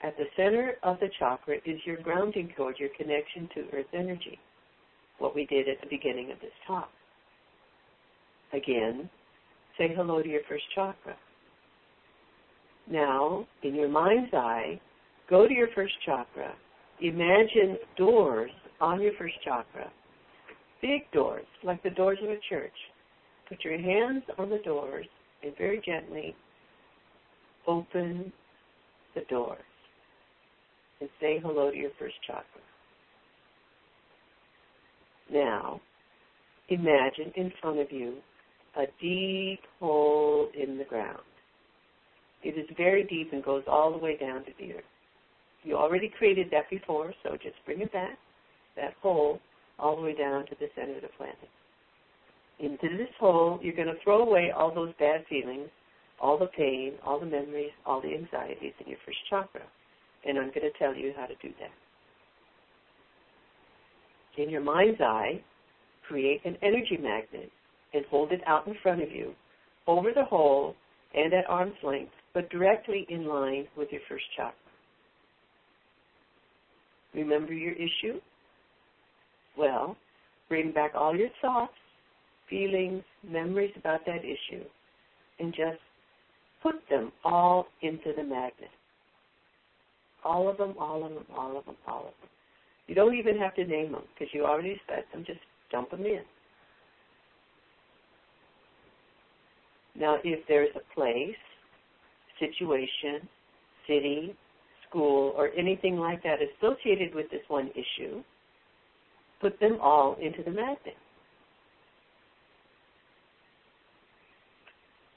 At 0.06 0.16
the 0.18 0.26
center 0.36 0.76
of 0.84 1.00
the 1.00 1.10
chakra 1.18 1.58
is 1.66 1.80
your 1.84 1.98
grounding 1.98 2.54
cord, 2.56 2.76
your 2.78 2.90
connection 2.96 3.50
to 3.56 3.76
earth 3.76 3.88
energy, 3.92 4.38
what 5.18 5.34
we 5.34 5.48
did 5.48 5.68
at 5.68 5.82
the 5.82 5.88
beginning 5.90 6.32
of 6.32 6.40
this 6.42 6.52
talk. 6.68 6.92
Again, 8.54 9.10
say 9.80 9.92
hello 9.96 10.22
to 10.22 10.30
your 10.30 10.44
first 10.48 10.66
chakra. 10.76 11.16
Now, 12.88 13.48
in 13.64 13.74
your 13.74 13.90
mind's 13.90 14.32
eye, 14.32 14.80
go 15.28 15.48
to 15.48 15.54
your 15.54 15.70
first 15.74 15.96
chakra. 16.06 16.54
Imagine 17.02 17.80
doors 17.98 18.52
on 18.80 19.02
your 19.02 19.14
first 19.18 19.42
chakra. 19.44 19.92
Big 20.84 21.10
doors, 21.14 21.48
like 21.64 21.82
the 21.82 21.90
doors 21.90 22.20
of 22.22 22.30
a 22.30 22.38
church. 22.48 22.78
Put 23.50 23.64
your 23.64 23.80
hands 23.80 24.22
on 24.38 24.52
the 24.52 24.60
doors 24.60 25.08
and 25.42 25.58
very 25.58 25.82
gently 25.84 26.36
open 27.66 28.32
the 29.16 29.22
doors 29.32 29.64
and 31.02 31.10
say 31.20 31.40
hello 31.42 31.72
to 31.72 31.78
your 31.78 31.92
first 32.00 32.16
chakra. 32.26 32.62
Now, 35.32 35.82
imagine 36.70 37.32
in 37.36 37.52
front 37.62 37.80
of 37.80 37.92
you 37.92 38.18
a 38.78 38.86
deep 39.02 39.60
hole 39.80 40.50
in 40.54 40.78
the 40.78 40.84
ground. 40.84 41.20
It 42.44 42.58
is 42.58 42.68
very 42.78 43.04
deep 43.04 43.34
and 43.34 43.44
goes 43.44 43.64
all 43.68 43.92
the 43.92 43.98
way 43.98 44.18
down 44.18 44.44
to 44.46 44.52
the 44.60 44.74
earth. 44.74 44.84
You 45.64 45.78
already 45.78 46.12
created 46.16 46.48
that 46.52 46.70
before, 46.70 47.12
so 47.24 47.32
just 47.42 47.56
bring 47.66 47.82
it 47.82 47.92
back, 47.92 48.18
that 48.76 48.94
hole, 49.02 49.40
all 49.80 49.96
the 49.96 50.02
way 50.02 50.14
down 50.16 50.46
to 50.46 50.56
the 50.60 50.68
center 50.76 50.96
of 50.96 51.02
the 51.02 51.08
planet. 51.18 51.50
Into 52.60 52.98
this 52.98 53.10
hole, 53.20 53.60
you're 53.62 53.76
going 53.76 53.88
to 53.88 54.02
throw 54.04 54.22
away 54.22 54.52
all 54.56 54.74
those 54.74 54.94
bad 55.00 55.26
feelings, 55.28 55.70
all 56.22 56.38
the 56.38 56.48
pain, 56.58 56.94
all 57.04 57.20
the 57.20 57.26
memories, 57.26 57.72
all 57.86 58.00
the 58.02 58.14
anxieties 58.14 58.74
in 58.80 58.88
your 58.88 59.00
first 59.06 59.18
chakra. 59.30 59.64
And 60.26 60.38
I'm 60.38 60.48
going 60.48 60.62
to 60.62 60.72
tell 60.80 60.96
you 60.96 61.14
how 61.16 61.26
to 61.26 61.36
do 61.42 61.50
that. 61.60 61.72
In 64.42 64.50
your 64.50 64.62
mind's 64.62 65.00
eye, 65.00 65.42
create 66.08 66.42
an 66.46 66.58
energy 66.62 66.98
magnet 67.00 67.52
and 67.94 68.06
hold 68.08 68.32
it 68.32 68.42
out 68.46 68.68
in 68.68 68.76
front 68.84 69.02
of 69.02 69.12
you, 69.12 69.34
over 69.88 70.12
the 70.14 70.26
hole 70.26 70.76
and 71.14 71.34
at 71.34 71.50
arm's 71.50 71.76
length, 71.84 72.12
but 72.34 72.50
directly 72.50 73.06
in 73.10 73.26
line 73.26 73.68
with 73.78 73.90
your 73.92 74.02
first 74.10 74.26
chakra. 74.36 74.54
Remember 77.14 77.54
your 77.54 77.74
issue? 77.74 78.20
Well, 79.58 79.96
bring 80.50 80.74
back 80.74 80.92
all 80.96 81.16
your 81.16 81.30
thoughts, 81.42 81.72
feelings, 82.50 83.04
memories 83.28 83.72
about 83.78 84.06
that 84.06 84.26
issue, 84.26 84.66
and 85.40 85.54
just 85.54 85.80
put 86.62 86.76
them 86.90 87.12
all 87.24 87.68
into 87.82 88.12
the 88.18 88.24
magnet. 88.24 88.70
All 90.26 90.50
of 90.50 90.58
them, 90.58 90.74
all 90.80 91.06
of 91.06 91.14
them, 91.14 91.26
all 91.38 91.56
of 91.56 91.66
them, 91.66 91.76
all 91.88 92.00
of 92.00 92.06
them. 92.06 92.30
You 92.88 92.96
don't 92.96 93.14
even 93.14 93.38
have 93.38 93.54
to 93.56 93.64
name 93.64 93.92
them 93.92 94.02
because 94.14 94.34
you 94.34 94.44
already 94.44 94.82
said 94.90 95.04
them. 95.14 95.24
Just 95.26 95.40
dump 95.72 95.92
them 95.92 96.02
in. 96.02 96.22
Now, 99.98 100.18
if 100.24 100.40
there's 100.48 100.76
a 100.76 100.96
place, 100.96 101.36
situation, 102.40 103.30
city, 103.88 104.36
school, 104.90 105.34
or 105.38 105.52
anything 105.58 105.98
like 105.98 106.22
that 106.24 106.40
associated 106.42 107.14
with 107.14 107.30
this 107.30 107.42
one 107.48 107.70
issue, 107.70 108.24
put 109.40 109.60
them 109.60 109.78
all 109.80 110.18
into 110.20 110.44
the 110.44 110.52
magnet. 110.52 110.98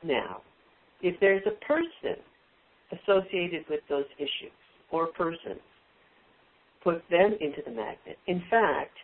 Now, 0.05 0.42
if 1.03 1.18
there's 1.18 1.42
a 1.47 1.64
person 1.64 2.23
associated 2.92 3.64
with 3.68 3.81
those 3.88 4.05
issues 4.18 4.53
or 4.90 5.07
persons, 5.09 5.61
put 6.83 7.03
them 7.11 7.37
into 7.40 7.62
the 7.64 7.70
magnet. 7.70 8.18
In 8.27 8.42
fact, 8.51 8.96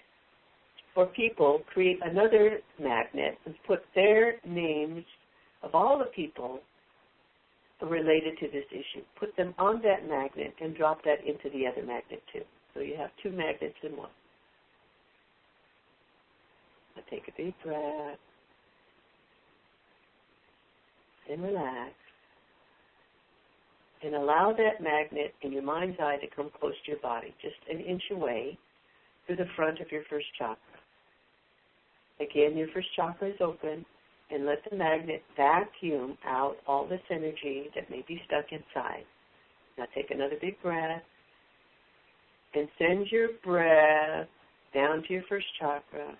for 0.95 1.07
people, 1.07 1.63
create 1.73 1.99
another 2.03 2.59
magnet 2.81 3.37
and 3.47 3.55
put 3.67 3.81
their 3.95 4.37
names 4.47 5.05
of 5.63 5.75
all 5.75 5.99
the 5.99 6.05
people 6.17 6.61
related 7.83 8.39
to 8.39 8.47
this 8.47 8.65
issue. 8.71 9.05
Put 9.19 9.37
them 9.37 9.55
on 9.59 9.83
that 9.83 10.09
magnet 10.09 10.55
and 10.61 10.77
drop 10.77 11.03
that 11.05 11.19
into 11.27 11.51
the 11.57 11.67
other 11.67 11.85
magnet 11.85 12.23
too. 12.33 12.43
So 12.73 12.81
you 12.81 12.95
have 12.97 13.11
two 13.23 13.31
magnets 13.31 13.75
in 13.83 13.97
one. 13.97 14.11
Now 16.97 17.03
take 17.11 17.29
a 17.29 17.43
deep 17.43 17.55
breath 17.65 18.19
and 21.31 21.43
relax. 21.43 21.93
And 24.05 24.15
allow 24.15 24.53
that 24.53 24.83
magnet 24.83 25.35
in 25.41 25.51
your 25.51 25.63
mind's 25.63 25.99
eye 25.99 26.19
to 26.21 26.27
come 26.37 26.51
close 26.61 26.75
to 26.85 26.91
your 26.91 27.01
body, 27.01 27.35
just 27.41 27.57
an 27.71 27.81
inch 27.81 28.03
away 28.11 28.59
to 29.29 29.35
the 29.35 29.47
front 29.57 29.81
of 29.81 29.91
your 29.91 30.03
first 30.11 30.27
chakra. 30.37 30.59
Again, 32.21 32.57
your 32.57 32.69
first 32.75 32.89
chakra 32.95 33.29
is 33.29 33.41
open 33.41 33.85
and 34.31 34.45
let 34.45 34.59
the 34.69 34.77
magnet 34.77 35.23
vacuum 35.37 36.19
out 36.27 36.57
all 36.67 36.87
this 36.87 37.01
energy 37.11 37.71
that 37.75 37.89
may 37.89 38.05
be 38.07 38.21
stuck 38.27 38.45
inside. 38.53 39.05
Now 39.79 39.85
take 39.95 40.11
another 40.11 40.37
big 40.41 40.61
breath 40.63 41.03
and 42.55 42.69
send 42.79 43.07
your 43.11 43.29
breath 43.43 44.29
down 44.75 45.03
to 45.05 45.13
your 45.13 45.25
first 45.29 45.47
chakra. 45.59 46.15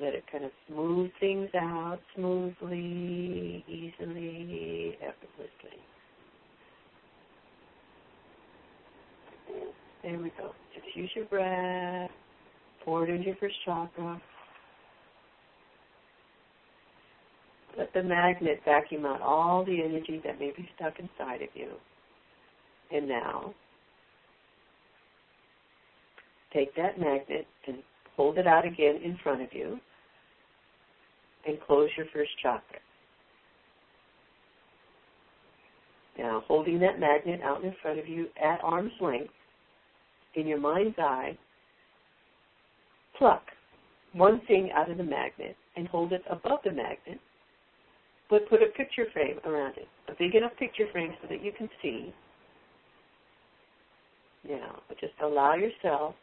Let 0.00 0.14
it 0.14 0.24
kind 0.30 0.44
of 0.44 0.50
smooth 0.68 1.10
things 1.18 1.48
out 1.54 1.98
smoothly, 2.14 3.64
easily, 3.66 4.96
effortlessly. 5.00 5.80
There 10.02 10.18
we 10.18 10.32
go. 10.38 10.52
Just 10.74 10.96
use 10.96 11.10
your 11.14 11.26
breath. 11.26 12.10
Pour 12.84 13.04
it 13.04 13.10
into 13.10 13.26
your 13.26 13.36
first 13.36 13.56
chakra. 13.64 14.20
Let 17.76 17.92
the 17.92 18.02
magnet 18.02 18.60
vacuum 18.64 19.04
out 19.04 19.20
all 19.20 19.64
the 19.64 19.82
energy 19.82 20.20
that 20.24 20.40
may 20.40 20.52
be 20.56 20.68
stuck 20.76 20.94
inside 20.98 21.42
of 21.42 21.48
you. 21.54 21.68
And 22.90 23.08
now, 23.08 23.54
take 26.52 26.74
that 26.76 26.98
magnet 26.98 27.46
and 27.66 27.78
hold 28.16 28.38
it 28.38 28.46
out 28.46 28.66
again 28.66 29.00
in 29.04 29.18
front 29.22 29.42
of 29.42 29.48
you 29.52 29.78
and 31.46 31.60
close 31.66 31.88
your 31.96 32.06
first 32.12 32.30
chakra. 32.42 32.78
Now, 36.18 36.42
holding 36.46 36.80
that 36.80 36.98
magnet 36.98 37.40
out 37.42 37.64
in 37.64 37.74
front 37.80 37.98
of 37.98 38.08
you 38.08 38.26
at 38.42 38.60
arm's 38.62 38.92
length, 39.00 39.32
in 40.34 40.46
your 40.46 40.60
mind's 40.60 40.98
eye, 40.98 41.36
pluck 43.18 43.42
one 44.12 44.40
thing 44.46 44.70
out 44.74 44.90
of 44.90 44.98
the 44.98 45.04
magnet 45.04 45.56
and 45.76 45.86
hold 45.88 46.12
it 46.12 46.22
above 46.30 46.60
the 46.64 46.72
magnet, 46.72 47.20
but 48.28 48.48
put 48.48 48.62
a 48.62 48.66
picture 48.76 49.06
frame 49.12 49.38
around 49.44 49.76
it, 49.76 49.88
a 50.08 50.12
big 50.18 50.34
enough 50.34 50.52
picture 50.58 50.86
frame 50.92 51.12
so 51.22 51.28
that 51.28 51.44
you 51.44 51.52
can 51.56 51.68
see. 51.82 52.12
Now, 54.48 54.80
just 55.00 55.12
allow 55.22 55.54
yourself 55.54 56.14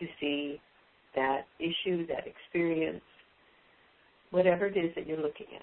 to 0.00 0.06
see 0.20 0.60
that 1.14 1.46
issue, 1.58 2.06
that 2.08 2.24
experience, 2.26 3.02
whatever 4.30 4.66
it 4.66 4.76
is 4.76 4.94
that 4.96 5.06
you're 5.06 5.18
looking 5.18 5.46
at. 5.54 5.62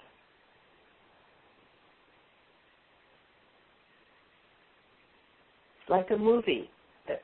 It's 5.80 5.90
like 5.90 6.10
a 6.10 6.16
movie, 6.16 6.70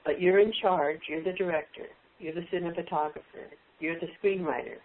but 0.04 0.20
you're 0.20 0.40
in 0.40 0.52
charge, 0.60 1.00
you're 1.08 1.22
the 1.22 1.32
director, 1.32 1.86
you're 2.18 2.34
the 2.34 2.46
cinematographer, 2.52 3.48
you're 3.80 3.98
the 4.00 4.08
screenwriter, 4.22 4.76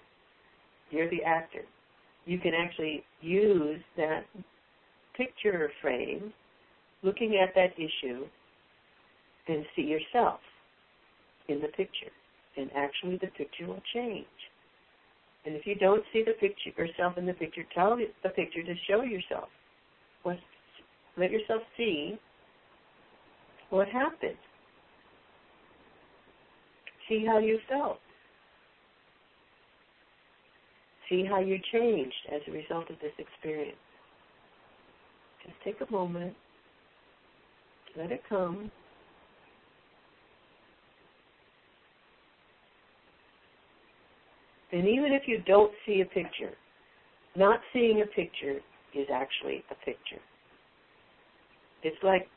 you're 0.89 1.09
the 1.09 1.23
actor. 1.23 1.63
You 2.25 2.39
can 2.39 2.53
actually 2.53 3.03
use 3.21 3.81
that 3.97 4.25
picture 5.15 5.71
frame 5.81 6.33
looking 7.03 7.37
at 7.41 7.53
that 7.55 7.73
issue 7.77 8.25
and 9.47 9.65
see 9.75 9.83
yourself 9.83 10.39
in 11.47 11.61
the 11.61 11.67
picture. 11.69 12.11
And 12.57 12.69
actually 12.75 13.17
the 13.17 13.27
picture 13.27 13.67
will 13.67 13.81
change. 13.93 14.25
And 15.45 15.55
if 15.55 15.65
you 15.65 15.75
don't 15.75 16.03
see 16.13 16.23
the 16.23 16.33
picture 16.33 16.69
yourself 16.77 17.17
in 17.17 17.25
the 17.25 17.33
picture, 17.33 17.63
tell 17.73 17.97
the 17.97 18.29
picture 18.29 18.63
to 18.63 18.73
show 18.87 19.01
yourself. 19.01 19.49
What, 20.23 20.37
let 21.17 21.31
yourself 21.31 21.61
see 21.77 22.19
what 23.71 23.87
happened. 23.87 24.37
See 27.09 27.25
how 27.25 27.39
you 27.39 27.59
felt. 27.69 27.99
See 31.09 31.25
how 31.25 31.39
you 31.39 31.59
changed 31.71 32.15
as 32.33 32.41
a 32.47 32.51
result 32.51 32.89
of 32.89 32.95
this 33.01 33.11
experience. 33.17 33.77
Just 35.43 35.55
take 35.63 35.87
a 35.87 35.91
moment. 35.91 36.33
Let 37.97 38.11
it 38.11 38.21
come. 38.29 38.71
And 44.71 44.87
even 44.87 45.11
if 45.11 45.23
you 45.27 45.41
don't 45.45 45.71
see 45.85 46.01
a 46.01 46.05
picture, 46.05 46.53
not 47.35 47.59
seeing 47.73 48.01
a 48.01 48.05
picture 48.05 48.59
is 48.95 49.07
actually 49.13 49.63
a 49.69 49.75
picture. 49.85 50.21
It's 51.83 51.97
like 52.03 52.27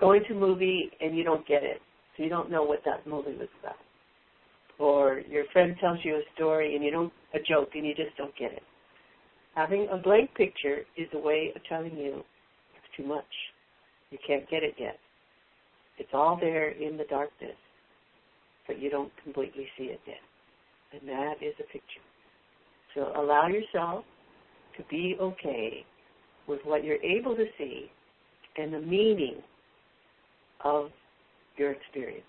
going 0.00 0.22
to 0.28 0.34
a 0.34 0.38
movie 0.38 0.90
and 1.00 1.16
you 1.16 1.22
don't 1.22 1.46
get 1.46 1.62
it, 1.62 1.80
so 2.18 2.24
you 2.24 2.28
don't 2.28 2.50
know 2.50 2.64
what 2.64 2.80
that 2.84 3.06
movie 3.06 3.36
was 3.38 3.48
about. 3.62 3.76
Or 4.78 5.20
your 5.30 5.44
friend 5.52 5.76
tells 5.80 5.98
you 6.02 6.16
a 6.16 6.22
story 6.34 6.74
and 6.74 6.84
you 6.84 6.90
don't 6.90 7.12
a 7.34 7.38
joke 7.38 7.70
and 7.74 7.86
you 7.86 7.94
just 7.94 8.16
don't 8.16 8.36
get 8.36 8.52
it. 8.52 8.62
Having 9.54 9.88
a 9.90 9.96
blank 9.96 10.34
picture 10.34 10.80
is 10.96 11.08
a 11.14 11.18
way 11.18 11.52
of 11.54 11.62
telling 11.68 11.96
you 11.96 12.18
it's 12.76 12.96
too 12.96 13.06
much. 13.06 13.24
You 14.10 14.18
can't 14.26 14.48
get 14.50 14.62
it 14.62 14.74
yet. 14.78 14.98
It's 15.98 16.10
all 16.12 16.38
there 16.40 16.70
in 16.70 16.96
the 16.96 17.04
darkness, 17.04 17.56
but 18.66 18.80
you 18.80 18.90
don't 18.90 19.12
completely 19.22 19.66
see 19.76 19.84
it 19.84 20.00
yet. 20.06 20.16
And 20.92 21.08
that 21.08 21.34
is 21.42 21.54
a 21.58 21.64
picture. 21.64 22.04
So 22.94 23.12
allow 23.16 23.48
yourself 23.48 24.04
to 24.76 24.84
be 24.88 25.16
okay 25.20 25.84
with 26.46 26.60
what 26.64 26.84
you're 26.84 27.02
able 27.02 27.36
to 27.36 27.44
see 27.58 27.90
and 28.56 28.72
the 28.72 28.80
meaning 28.80 29.36
of 30.64 30.90
your 31.58 31.72
experience. 31.72 32.24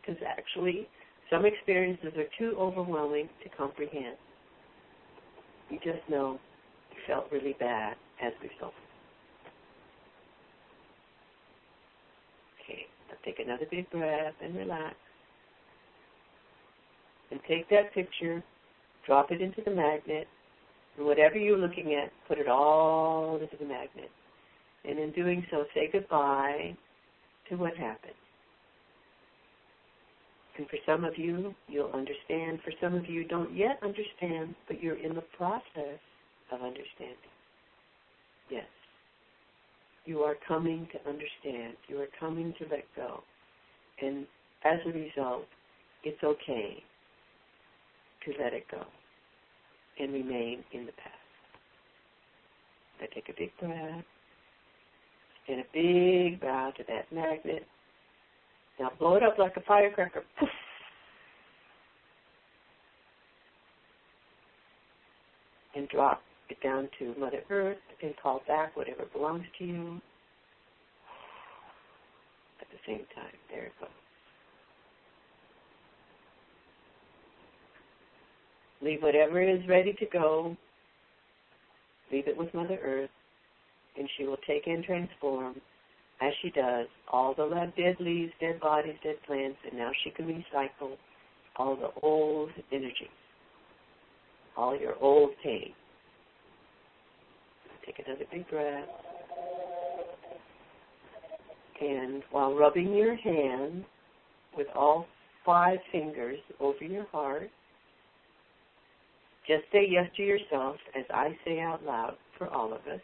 Because 0.00 0.20
actually, 0.26 0.88
some 1.30 1.46
experiences 1.46 2.12
are 2.16 2.26
too 2.38 2.56
overwhelming 2.58 3.28
to 3.42 3.48
comprehend. 3.56 4.16
You 5.70 5.78
just 5.78 6.06
know 6.08 6.38
you 6.90 6.96
felt 7.06 7.26
really 7.32 7.56
bad 7.58 7.94
as 8.22 8.32
a 8.40 8.48
result. 8.48 8.74
Okay, 12.60 12.86
now 13.08 13.16
take 13.24 13.38
another 13.38 13.66
big 13.70 13.90
breath 13.90 14.34
and 14.42 14.54
relax. 14.56 14.94
And 17.30 17.40
take 17.48 17.68
that 17.70 17.94
picture, 17.94 18.42
drop 19.06 19.30
it 19.30 19.40
into 19.40 19.62
the 19.64 19.70
magnet, 19.70 20.26
and 20.98 21.06
whatever 21.06 21.38
you're 21.38 21.56
looking 21.56 21.94
at, 21.94 22.12
put 22.28 22.38
it 22.38 22.48
all 22.48 23.38
into 23.40 23.56
the 23.56 23.64
magnet. 23.64 24.10
And 24.84 24.98
in 24.98 25.12
doing 25.12 25.46
so, 25.50 25.64
say 25.74 25.88
goodbye 25.90 26.76
to 27.52 27.58
what 27.58 27.76
happened. 27.76 28.14
And 30.56 30.66
for 30.68 30.78
some 30.86 31.04
of 31.04 31.16
you, 31.16 31.54
you'll 31.68 31.92
understand. 31.92 32.60
For 32.64 32.72
some 32.80 32.94
of 32.94 33.08
you, 33.08 33.24
don't 33.24 33.54
yet 33.54 33.78
understand, 33.82 34.54
but 34.66 34.82
you're 34.82 34.96
in 34.96 35.14
the 35.14 35.24
process 35.36 36.00
of 36.50 36.60
understanding. 36.62 37.16
Yes. 38.50 38.64
You 40.04 40.20
are 40.20 40.34
coming 40.46 40.88
to 40.92 41.08
understand. 41.08 41.76
You 41.88 42.00
are 42.00 42.08
coming 42.18 42.54
to 42.58 42.64
let 42.70 42.84
go. 42.96 43.22
And 44.00 44.26
as 44.64 44.78
a 44.86 44.90
result, 44.90 45.46
it's 46.04 46.22
okay 46.24 46.82
to 48.24 48.42
let 48.42 48.52
it 48.52 48.64
go 48.70 48.82
and 50.00 50.12
remain 50.12 50.64
in 50.72 50.86
the 50.86 50.92
past. 50.92 51.16
I 53.00 53.06
take 53.14 53.28
a 53.28 53.38
big 53.38 53.50
breath 53.60 54.04
and 55.48 55.60
a 55.60 55.64
big 55.72 56.40
bow 56.40 56.72
to 56.76 56.84
that 56.88 57.12
magnet 57.12 57.66
now 58.78 58.90
blow 58.98 59.14
it 59.16 59.22
up 59.22 59.38
like 59.38 59.56
a 59.56 59.60
firecracker. 59.60 60.22
Poof. 60.38 60.48
And 65.74 65.88
drop 65.88 66.20
it 66.48 66.60
down 66.62 66.88
to 66.98 67.14
Mother 67.18 67.42
Earth 67.48 67.78
and 68.02 68.12
call 68.22 68.42
back 68.46 68.76
whatever 68.76 69.04
belongs 69.12 69.44
to 69.58 69.64
you 69.64 70.00
at 72.60 72.66
the 72.70 72.78
same 72.86 73.06
time. 73.14 73.32
There 73.50 73.64
it 73.64 73.72
goes. 73.80 73.88
Leave 78.82 79.02
whatever 79.02 79.40
is 79.40 79.66
ready 79.68 79.92
to 79.94 80.06
go. 80.06 80.56
Leave 82.10 82.26
it 82.26 82.36
with 82.36 82.52
Mother 82.52 82.78
Earth, 82.82 83.10
and 83.98 84.08
she 84.16 84.24
will 84.24 84.38
take 84.46 84.66
and 84.66 84.84
transform 84.84 85.60
as 86.22 86.32
she 86.40 86.50
does, 86.50 86.86
all 87.10 87.34
the 87.34 87.72
dead 87.76 87.96
leaves, 87.98 88.32
dead 88.40 88.60
bodies, 88.60 88.94
dead 89.02 89.16
plants, 89.26 89.58
and 89.68 89.78
now 89.78 89.90
she 90.04 90.10
can 90.10 90.26
recycle 90.26 90.96
all 91.56 91.76
the 91.76 91.90
old 92.00 92.50
energy, 92.70 93.10
all 94.56 94.78
your 94.78 94.94
old 95.00 95.30
pain. 95.42 95.72
Take 97.84 98.06
another 98.06 98.24
big 98.30 98.48
breath. 98.48 98.88
And 101.80 102.22
while 102.30 102.54
rubbing 102.54 102.94
your 102.94 103.16
hand 103.16 103.84
with 104.56 104.68
all 104.76 105.06
five 105.44 105.78
fingers 105.90 106.38
over 106.60 106.84
your 106.84 107.06
heart, 107.06 107.50
just 109.48 109.64
say 109.72 109.84
yes 109.88 110.08
to 110.16 110.22
yourself 110.22 110.76
as 110.96 111.04
I 111.12 111.36
say 111.44 111.58
out 111.58 111.84
loud 111.84 112.14
for 112.38 112.46
all 112.48 112.72
of 112.72 112.80
us. 112.86 113.00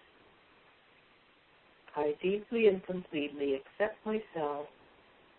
I 1.97 2.15
deeply 2.23 2.69
and 2.69 2.85
completely 2.85 3.55
accept 3.55 4.05
myself, 4.05 4.67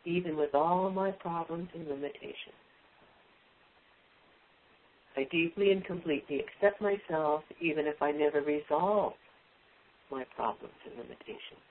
even 0.05 0.35
with 0.37 0.53
all 0.53 0.89
my 0.89 1.11
problems 1.11 1.69
and 1.73 1.87
limitations. 1.87 2.55
I 5.17 5.27
deeply 5.31 5.71
and 5.71 5.83
completely 5.83 6.39
accept 6.39 6.81
myself, 6.81 7.43
even 7.59 7.87
if 7.87 8.01
I 8.01 8.11
never 8.11 8.41
resolve 8.41 9.13
my 10.11 10.23
problems 10.35 10.73
and 10.85 10.95
limitations. 10.97 11.63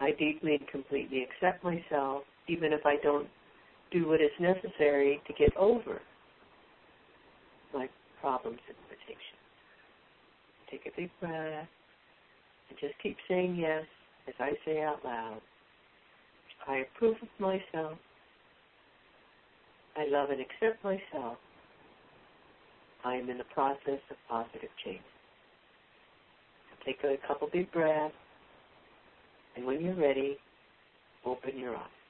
I 0.00 0.12
deeply 0.12 0.56
and 0.56 0.66
completely 0.68 1.22
accept 1.22 1.62
myself, 1.62 2.22
even 2.48 2.72
if 2.72 2.84
I 2.84 2.96
don't 3.02 3.28
do 3.90 4.08
what 4.08 4.20
is 4.20 4.30
necessary 4.40 5.20
to 5.26 5.32
get 5.34 5.56
over 5.56 6.00
my 7.72 7.88
problems 8.20 8.58
and 8.66 8.76
limitations. 8.84 9.40
Take 10.70 10.86
a 10.86 11.00
deep 11.00 11.12
breath. 11.20 11.68
And 12.68 12.78
just 12.78 12.94
keep 13.02 13.16
saying 13.28 13.56
yes 13.56 13.84
as 14.28 14.34
I 14.40 14.52
say 14.64 14.82
out 14.82 15.04
loud. 15.04 15.40
I 16.66 16.78
approve 16.78 17.16
of 17.20 17.28
myself. 17.38 17.98
I 19.96 20.06
love 20.08 20.30
and 20.30 20.40
accept 20.40 20.82
myself. 20.82 21.36
I 23.04 23.16
am 23.16 23.28
in 23.28 23.38
the 23.38 23.44
process 23.52 24.00
of 24.10 24.16
positive 24.28 24.70
change. 24.84 25.02
So 26.70 26.84
take 26.86 27.04
a 27.04 27.26
couple 27.26 27.48
deep 27.52 27.70
breaths, 27.72 28.14
and 29.56 29.66
when 29.66 29.84
you're 29.84 29.94
ready, 29.94 30.38
open 31.26 31.58
your 31.58 31.76
eyes. 31.76 32.03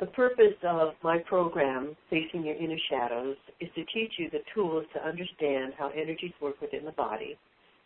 The 0.00 0.06
purpose 0.06 0.56
of 0.62 0.94
my 1.02 1.18
program, 1.18 1.94
Facing 2.08 2.46
Your 2.46 2.56
Inner 2.56 2.78
Shadows, 2.88 3.36
is 3.60 3.68
to 3.74 3.84
teach 3.92 4.12
you 4.18 4.30
the 4.30 4.40
tools 4.54 4.86
to 4.94 5.06
understand 5.06 5.74
how 5.76 5.90
energies 5.90 6.32
work 6.40 6.58
within 6.62 6.86
the 6.86 6.92
body 6.92 7.36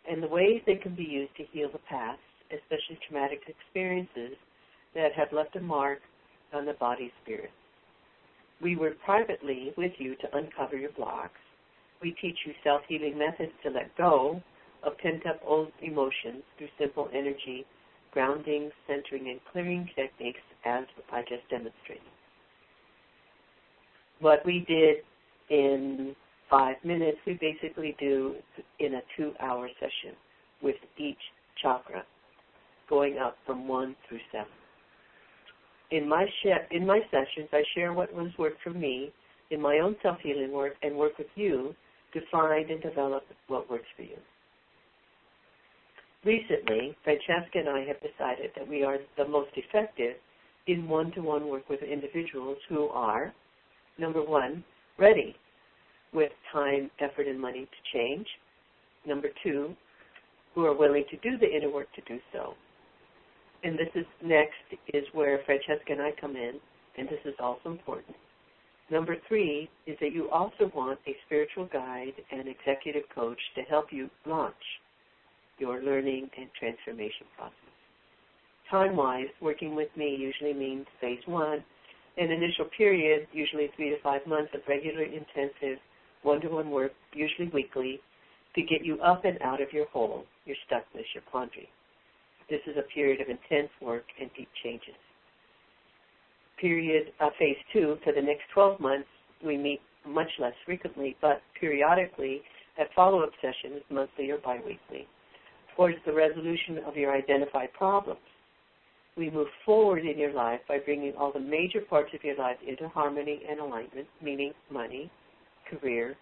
and 0.09 0.23
the 0.23 0.27
ways 0.27 0.61
they 0.65 0.75
can 0.77 0.95
be 0.95 1.03
used 1.03 1.35
to 1.35 1.43
heal 1.51 1.69
the 1.73 1.79
past, 1.89 2.21
especially 2.51 2.97
traumatic 3.05 3.41
experiences 3.49 4.37
that 4.93 5.11
have 5.11 5.33
left 5.33 5.57
a 5.57 5.59
mark 5.59 5.99
on 6.53 6.65
the 6.65 6.75
body 6.75 7.11
spirit. 7.21 7.51
We 8.61 8.77
work 8.77 8.93
privately 9.03 9.73
with 9.75 9.91
you 9.97 10.15
to 10.15 10.37
uncover 10.37 10.77
your 10.77 10.93
blocks. 10.93 11.41
We 12.01 12.15
teach 12.21 12.37
you 12.45 12.53
self 12.63 12.83
healing 12.87 13.17
methods 13.17 13.51
to 13.63 13.71
let 13.71 13.93
go 13.97 14.41
of 14.83 14.97
pent 14.99 15.25
up 15.25 15.41
old 15.45 15.73
emotions 15.81 16.43
through 16.57 16.69
simple 16.79 17.09
energy, 17.13 17.65
grounding, 18.15 18.71
centering, 18.87 19.29
and 19.29 19.39
clearing 19.51 19.87
techniques 19.93 20.39
as 20.63 20.85
I 21.11 21.21
just 21.23 21.47
demonstrated. 21.49 22.01
What 24.21 24.43
we 24.45 24.65
did 24.67 25.03
in 25.49 26.15
five 26.49 26.77
minutes, 26.85 27.17
we 27.27 27.33
basically 27.33 27.93
do 27.99 28.35
in 28.79 28.95
a 28.95 29.01
two 29.17 29.33
hour 29.41 29.69
session 29.79 30.15
with 30.63 30.77
each 30.97 31.19
chakra, 31.61 32.03
going 32.89 33.17
up 33.17 33.35
from 33.45 33.67
one 33.67 33.97
through 34.07 34.19
seven. 34.31 34.47
In 35.91 36.07
my, 36.07 36.25
in 36.71 36.87
my 36.87 37.01
sessions, 37.11 37.49
I 37.51 37.63
share 37.75 37.91
what 37.91 38.13
was 38.13 38.31
worked 38.39 38.61
for 38.63 38.71
me 38.71 39.11
in 39.51 39.61
my 39.61 39.79
own 39.79 39.97
self 40.01 40.19
healing 40.23 40.53
work 40.53 40.73
and 40.81 40.95
work 40.95 41.17
with 41.17 41.27
you 41.35 41.75
to 42.13 42.21
find 42.31 42.71
and 42.71 42.81
develop 42.81 43.23
what 43.47 43.69
works 43.69 43.85
for 43.97 44.03
you. 44.03 44.17
Recently, 46.25 46.97
Francesca 47.03 47.59
and 47.59 47.69
I 47.69 47.85
have 47.85 47.97
decided 48.01 48.49
that 48.55 48.67
we 48.67 48.83
are 48.83 48.97
the 49.15 49.27
most 49.27 49.51
effective 49.55 50.15
in 50.65 50.89
one 50.89 51.11
to 51.11 51.21
one 51.21 51.47
work 51.47 51.69
with 51.69 51.83
individuals 51.83 52.57
who 52.67 52.87
are, 52.87 53.31
number 53.99 54.23
one, 54.23 54.63
ready 54.97 55.35
with 56.13 56.31
time, 56.51 56.89
effort, 56.99 57.27
and 57.27 57.39
money 57.39 57.65
to 57.65 57.97
change. 57.97 58.25
Number 59.05 59.27
two, 59.43 59.75
who 60.55 60.65
are 60.65 60.75
willing 60.75 61.05
to 61.11 61.17
do 61.17 61.37
the 61.37 61.45
inner 61.45 61.69
work 61.69 61.93
to 61.93 62.01
do 62.07 62.19
so. 62.33 62.55
And 63.63 63.77
this 63.77 63.89
is 63.93 64.05
next 64.23 64.55
is 64.95 65.03
where 65.13 65.41
Francesca 65.45 65.91
and 65.91 66.01
I 66.01 66.11
come 66.19 66.35
in, 66.35 66.53
and 66.97 67.07
this 67.07 67.21
is 67.25 67.35
also 67.39 67.69
important. 67.69 68.15
Number 68.89 69.15
three 69.27 69.69
is 69.85 69.95
that 70.01 70.11
you 70.11 70.31
also 70.31 70.71
want 70.73 70.97
a 71.05 71.15
spiritual 71.27 71.67
guide 71.71 72.13
and 72.31 72.47
executive 72.47 73.03
coach 73.13 73.39
to 73.53 73.61
help 73.61 73.87
you 73.91 74.09
launch 74.25 74.55
your 75.57 75.81
learning 75.81 76.29
and 76.37 76.49
transformation 76.59 77.27
process. 77.37 77.55
Time 78.69 78.95
wise, 78.95 79.27
working 79.41 79.75
with 79.75 79.89
me 79.95 80.15
usually 80.19 80.53
means 80.53 80.85
phase 80.99 81.19
one, 81.27 81.63
an 82.17 82.31
initial 82.31 82.65
period, 82.77 83.27
usually 83.31 83.69
three 83.75 83.89
to 83.89 84.01
five 84.01 84.21
months 84.25 84.51
of 84.53 84.61
regular 84.67 85.03
intensive 85.03 85.79
one 86.23 86.41
to 86.41 86.47
one 86.49 86.71
work, 86.71 86.91
usually 87.13 87.49
weekly, 87.49 87.99
to 88.55 88.61
get 88.61 88.83
you 88.83 88.99
up 89.01 89.25
and 89.25 89.39
out 89.41 89.61
of 89.61 89.71
your 89.71 89.85
hole, 89.87 90.25
your 90.45 90.55
stuckness, 90.67 91.05
your 91.13 91.23
quandary. 91.29 91.69
This 92.49 92.61
is 92.67 92.75
a 92.77 92.93
period 92.93 93.21
of 93.21 93.27
intense 93.27 93.69
work 93.81 94.05
and 94.19 94.29
deep 94.35 94.49
changes. 94.63 94.95
Period 96.59 97.11
uh, 97.19 97.29
phase 97.37 97.57
two 97.73 97.97
for 98.03 98.13
the 98.13 98.21
next 98.21 98.43
12 98.53 98.79
months, 98.79 99.07
we 99.45 99.57
meet 99.57 99.81
much 100.07 100.29
less 100.39 100.53
frequently, 100.65 101.15
but 101.21 101.41
periodically 101.59 102.41
at 102.79 102.87
follow-up 102.95 103.31
sessions, 103.41 103.81
monthly 103.89 104.31
or 104.31 104.37
biweekly, 104.37 105.07
towards 105.75 105.97
the 106.05 106.13
resolution 106.13 106.79
of 106.85 106.95
your 106.95 107.13
identified 107.13 107.71
problems. 107.73 108.19
We 109.17 109.29
move 109.29 109.47
forward 109.65 110.05
in 110.05 110.17
your 110.17 110.33
life 110.33 110.59
by 110.67 110.79
bringing 110.79 111.13
all 111.17 111.31
the 111.31 111.39
major 111.39 111.81
parts 111.81 112.09
of 112.13 112.23
your 112.23 112.35
life 112.35 112.57
into 112.67 112.89
harmony 112.89 113.41
and 113.49 113.59
alignment, 113.59 114.07
meaning 114.21 114.51
money, 114.69 115.09
career, 115.69 116.15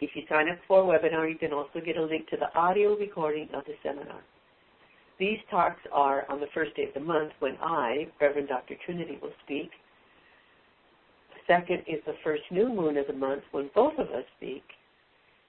If 0.00 0.10
you 0.14 0.22
sign 0.28 0.48
up 0.48 0.58
for 0.68 0.80
a 0.80 0.98
webinar, 0.98 1.28
you 1.28 1.38
can 1.38 1.52
also 1.52 1.80
get 1.84 1.96
a 1.96 2.02
link 2.02 2.28
to 2.28 2.36
the 2.36 2.56
audio 2.56 2.96
recording 2.96 3.48
of 3.54 3.64
the 3.64 3.74
seminar. 3.82 4.20
These 5.18 5.38
talks 5.50 5.80
are 5.92 6.24
on 6.30 6.38
the 6.38 6.46
first 6.54 6.76
day 6.76 6.84
of 6.84 6.94
the 6.94 7.00
month 7.00 7.32
when 7.40 7.56
I, 7.60 8.06
Reverend 8.20 8.48
Dr. 8.48 8.74
Trinity, 8.84 9.18
will 9.20 9.32
speak, 9.44 9.70
second 11.48 11.82
is 11.88 12.00
the 12.06 12.14
first 12.22 12.42
new 12.52 12.68
moon 12.68 12.96
of 12.96 13.06
the 13.08 13.12
month 13.12 13.42
when 13.50 13.70
both 13.74 13.94
of 13.98 14.08
us 14.10 14.24
speak. 14.36 14.62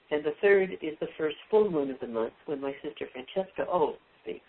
And 0.09 0.23
the 0.23 0.33
third 0.41 0.71
is 0.81 0.97
the 0.99 1.09
first 1.17 1.35
full 1.51 1.69
moon 1.69 1.91
of 1.91 1.99
the 1.99 2.07
month 2.07 2.33
when 2.47 2.59
my 2.59 2.73
sister 2.81 3.05
Francesca 3.13 3.67
O 3.71 3.95
speaks. 4.23 4.41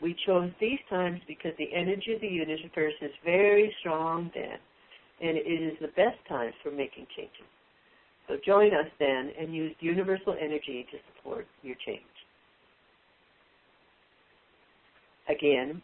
We 0.00 0.16
chose 0.24 0.50
these 0.60 0.78
times 0.88 1.20
because 1.28 1.52
the 1.58 1.74
energy 1.74 2.14
of 2.14 2.20
the 2.22 2.28
universe 2.28 2.94
is 3.02 3.10
very 3.24 3.74
strong 3.80 4.30
then, 4.34 4.56
and 5.20 5.36
it 5.36 5.46
is 5.46 5.76
the 5.80 5.88
best 5.88 6.18
time 6.28 6.52
for 6.62 6.70
making 6.70 7.06
changes. 7.14 7.53
So 8.28 8.36
join 8.44 8.74
us 8.74 8.86
then 8.98 9.30
and 9.38 9.54
use 9.54 9.74
universal 9.80 10.34
energy 10.40 10.86
to 10.90 10.98
support 11.14 11.46
your 11.62 11.76
change. 11.84 12.00
Again, 15.28 15.82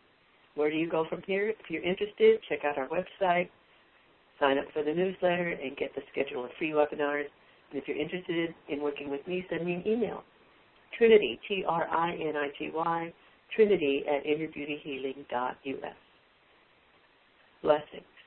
where 0.55 0.70
do 0.70 0.76
you 0.76 0.88
go 0.88 1.07
from 1.09 1.22
here? 1.26 1.48
If 1.48 1.70
you're 1.70 1.83
interested, 1.83 2.40
check 2.48 2.61
out 2.64 2.79
our 2.79 2.88
website, 2.88 3.48
sign 4.38 4.59
up 4.59 4.66
for 4.72 4.83
the 4.83 4.92
newsletter 4.92 5.59
and 5.62 5.76
get 5.76 5.94
the 5.94 6.03
schedule 6.11 6.44
of 6.44 6.50
free 6.59 6.70
webinars. 6.70 7.26
And 7.70 7.81
if 7.81 7.87
you're 7.87 7.96
interested 7.96 8.55
in 8.68 8.83
working 8.83 9.11
with 9.11 9.26
me, 9.26 9.46
send 9.48 9.64
me 9.64 9.74
an 9.74 9.87
email. 9.87 10.24
Trinity, 10.96 11.38
T-R-I-N-I-T-Y, 11.46 13.12
Trinity 13.55 14.05
at 14.09 14.24
innerbeautyhealing.us. 14.24 15.94
Blessings. 17.62 18.19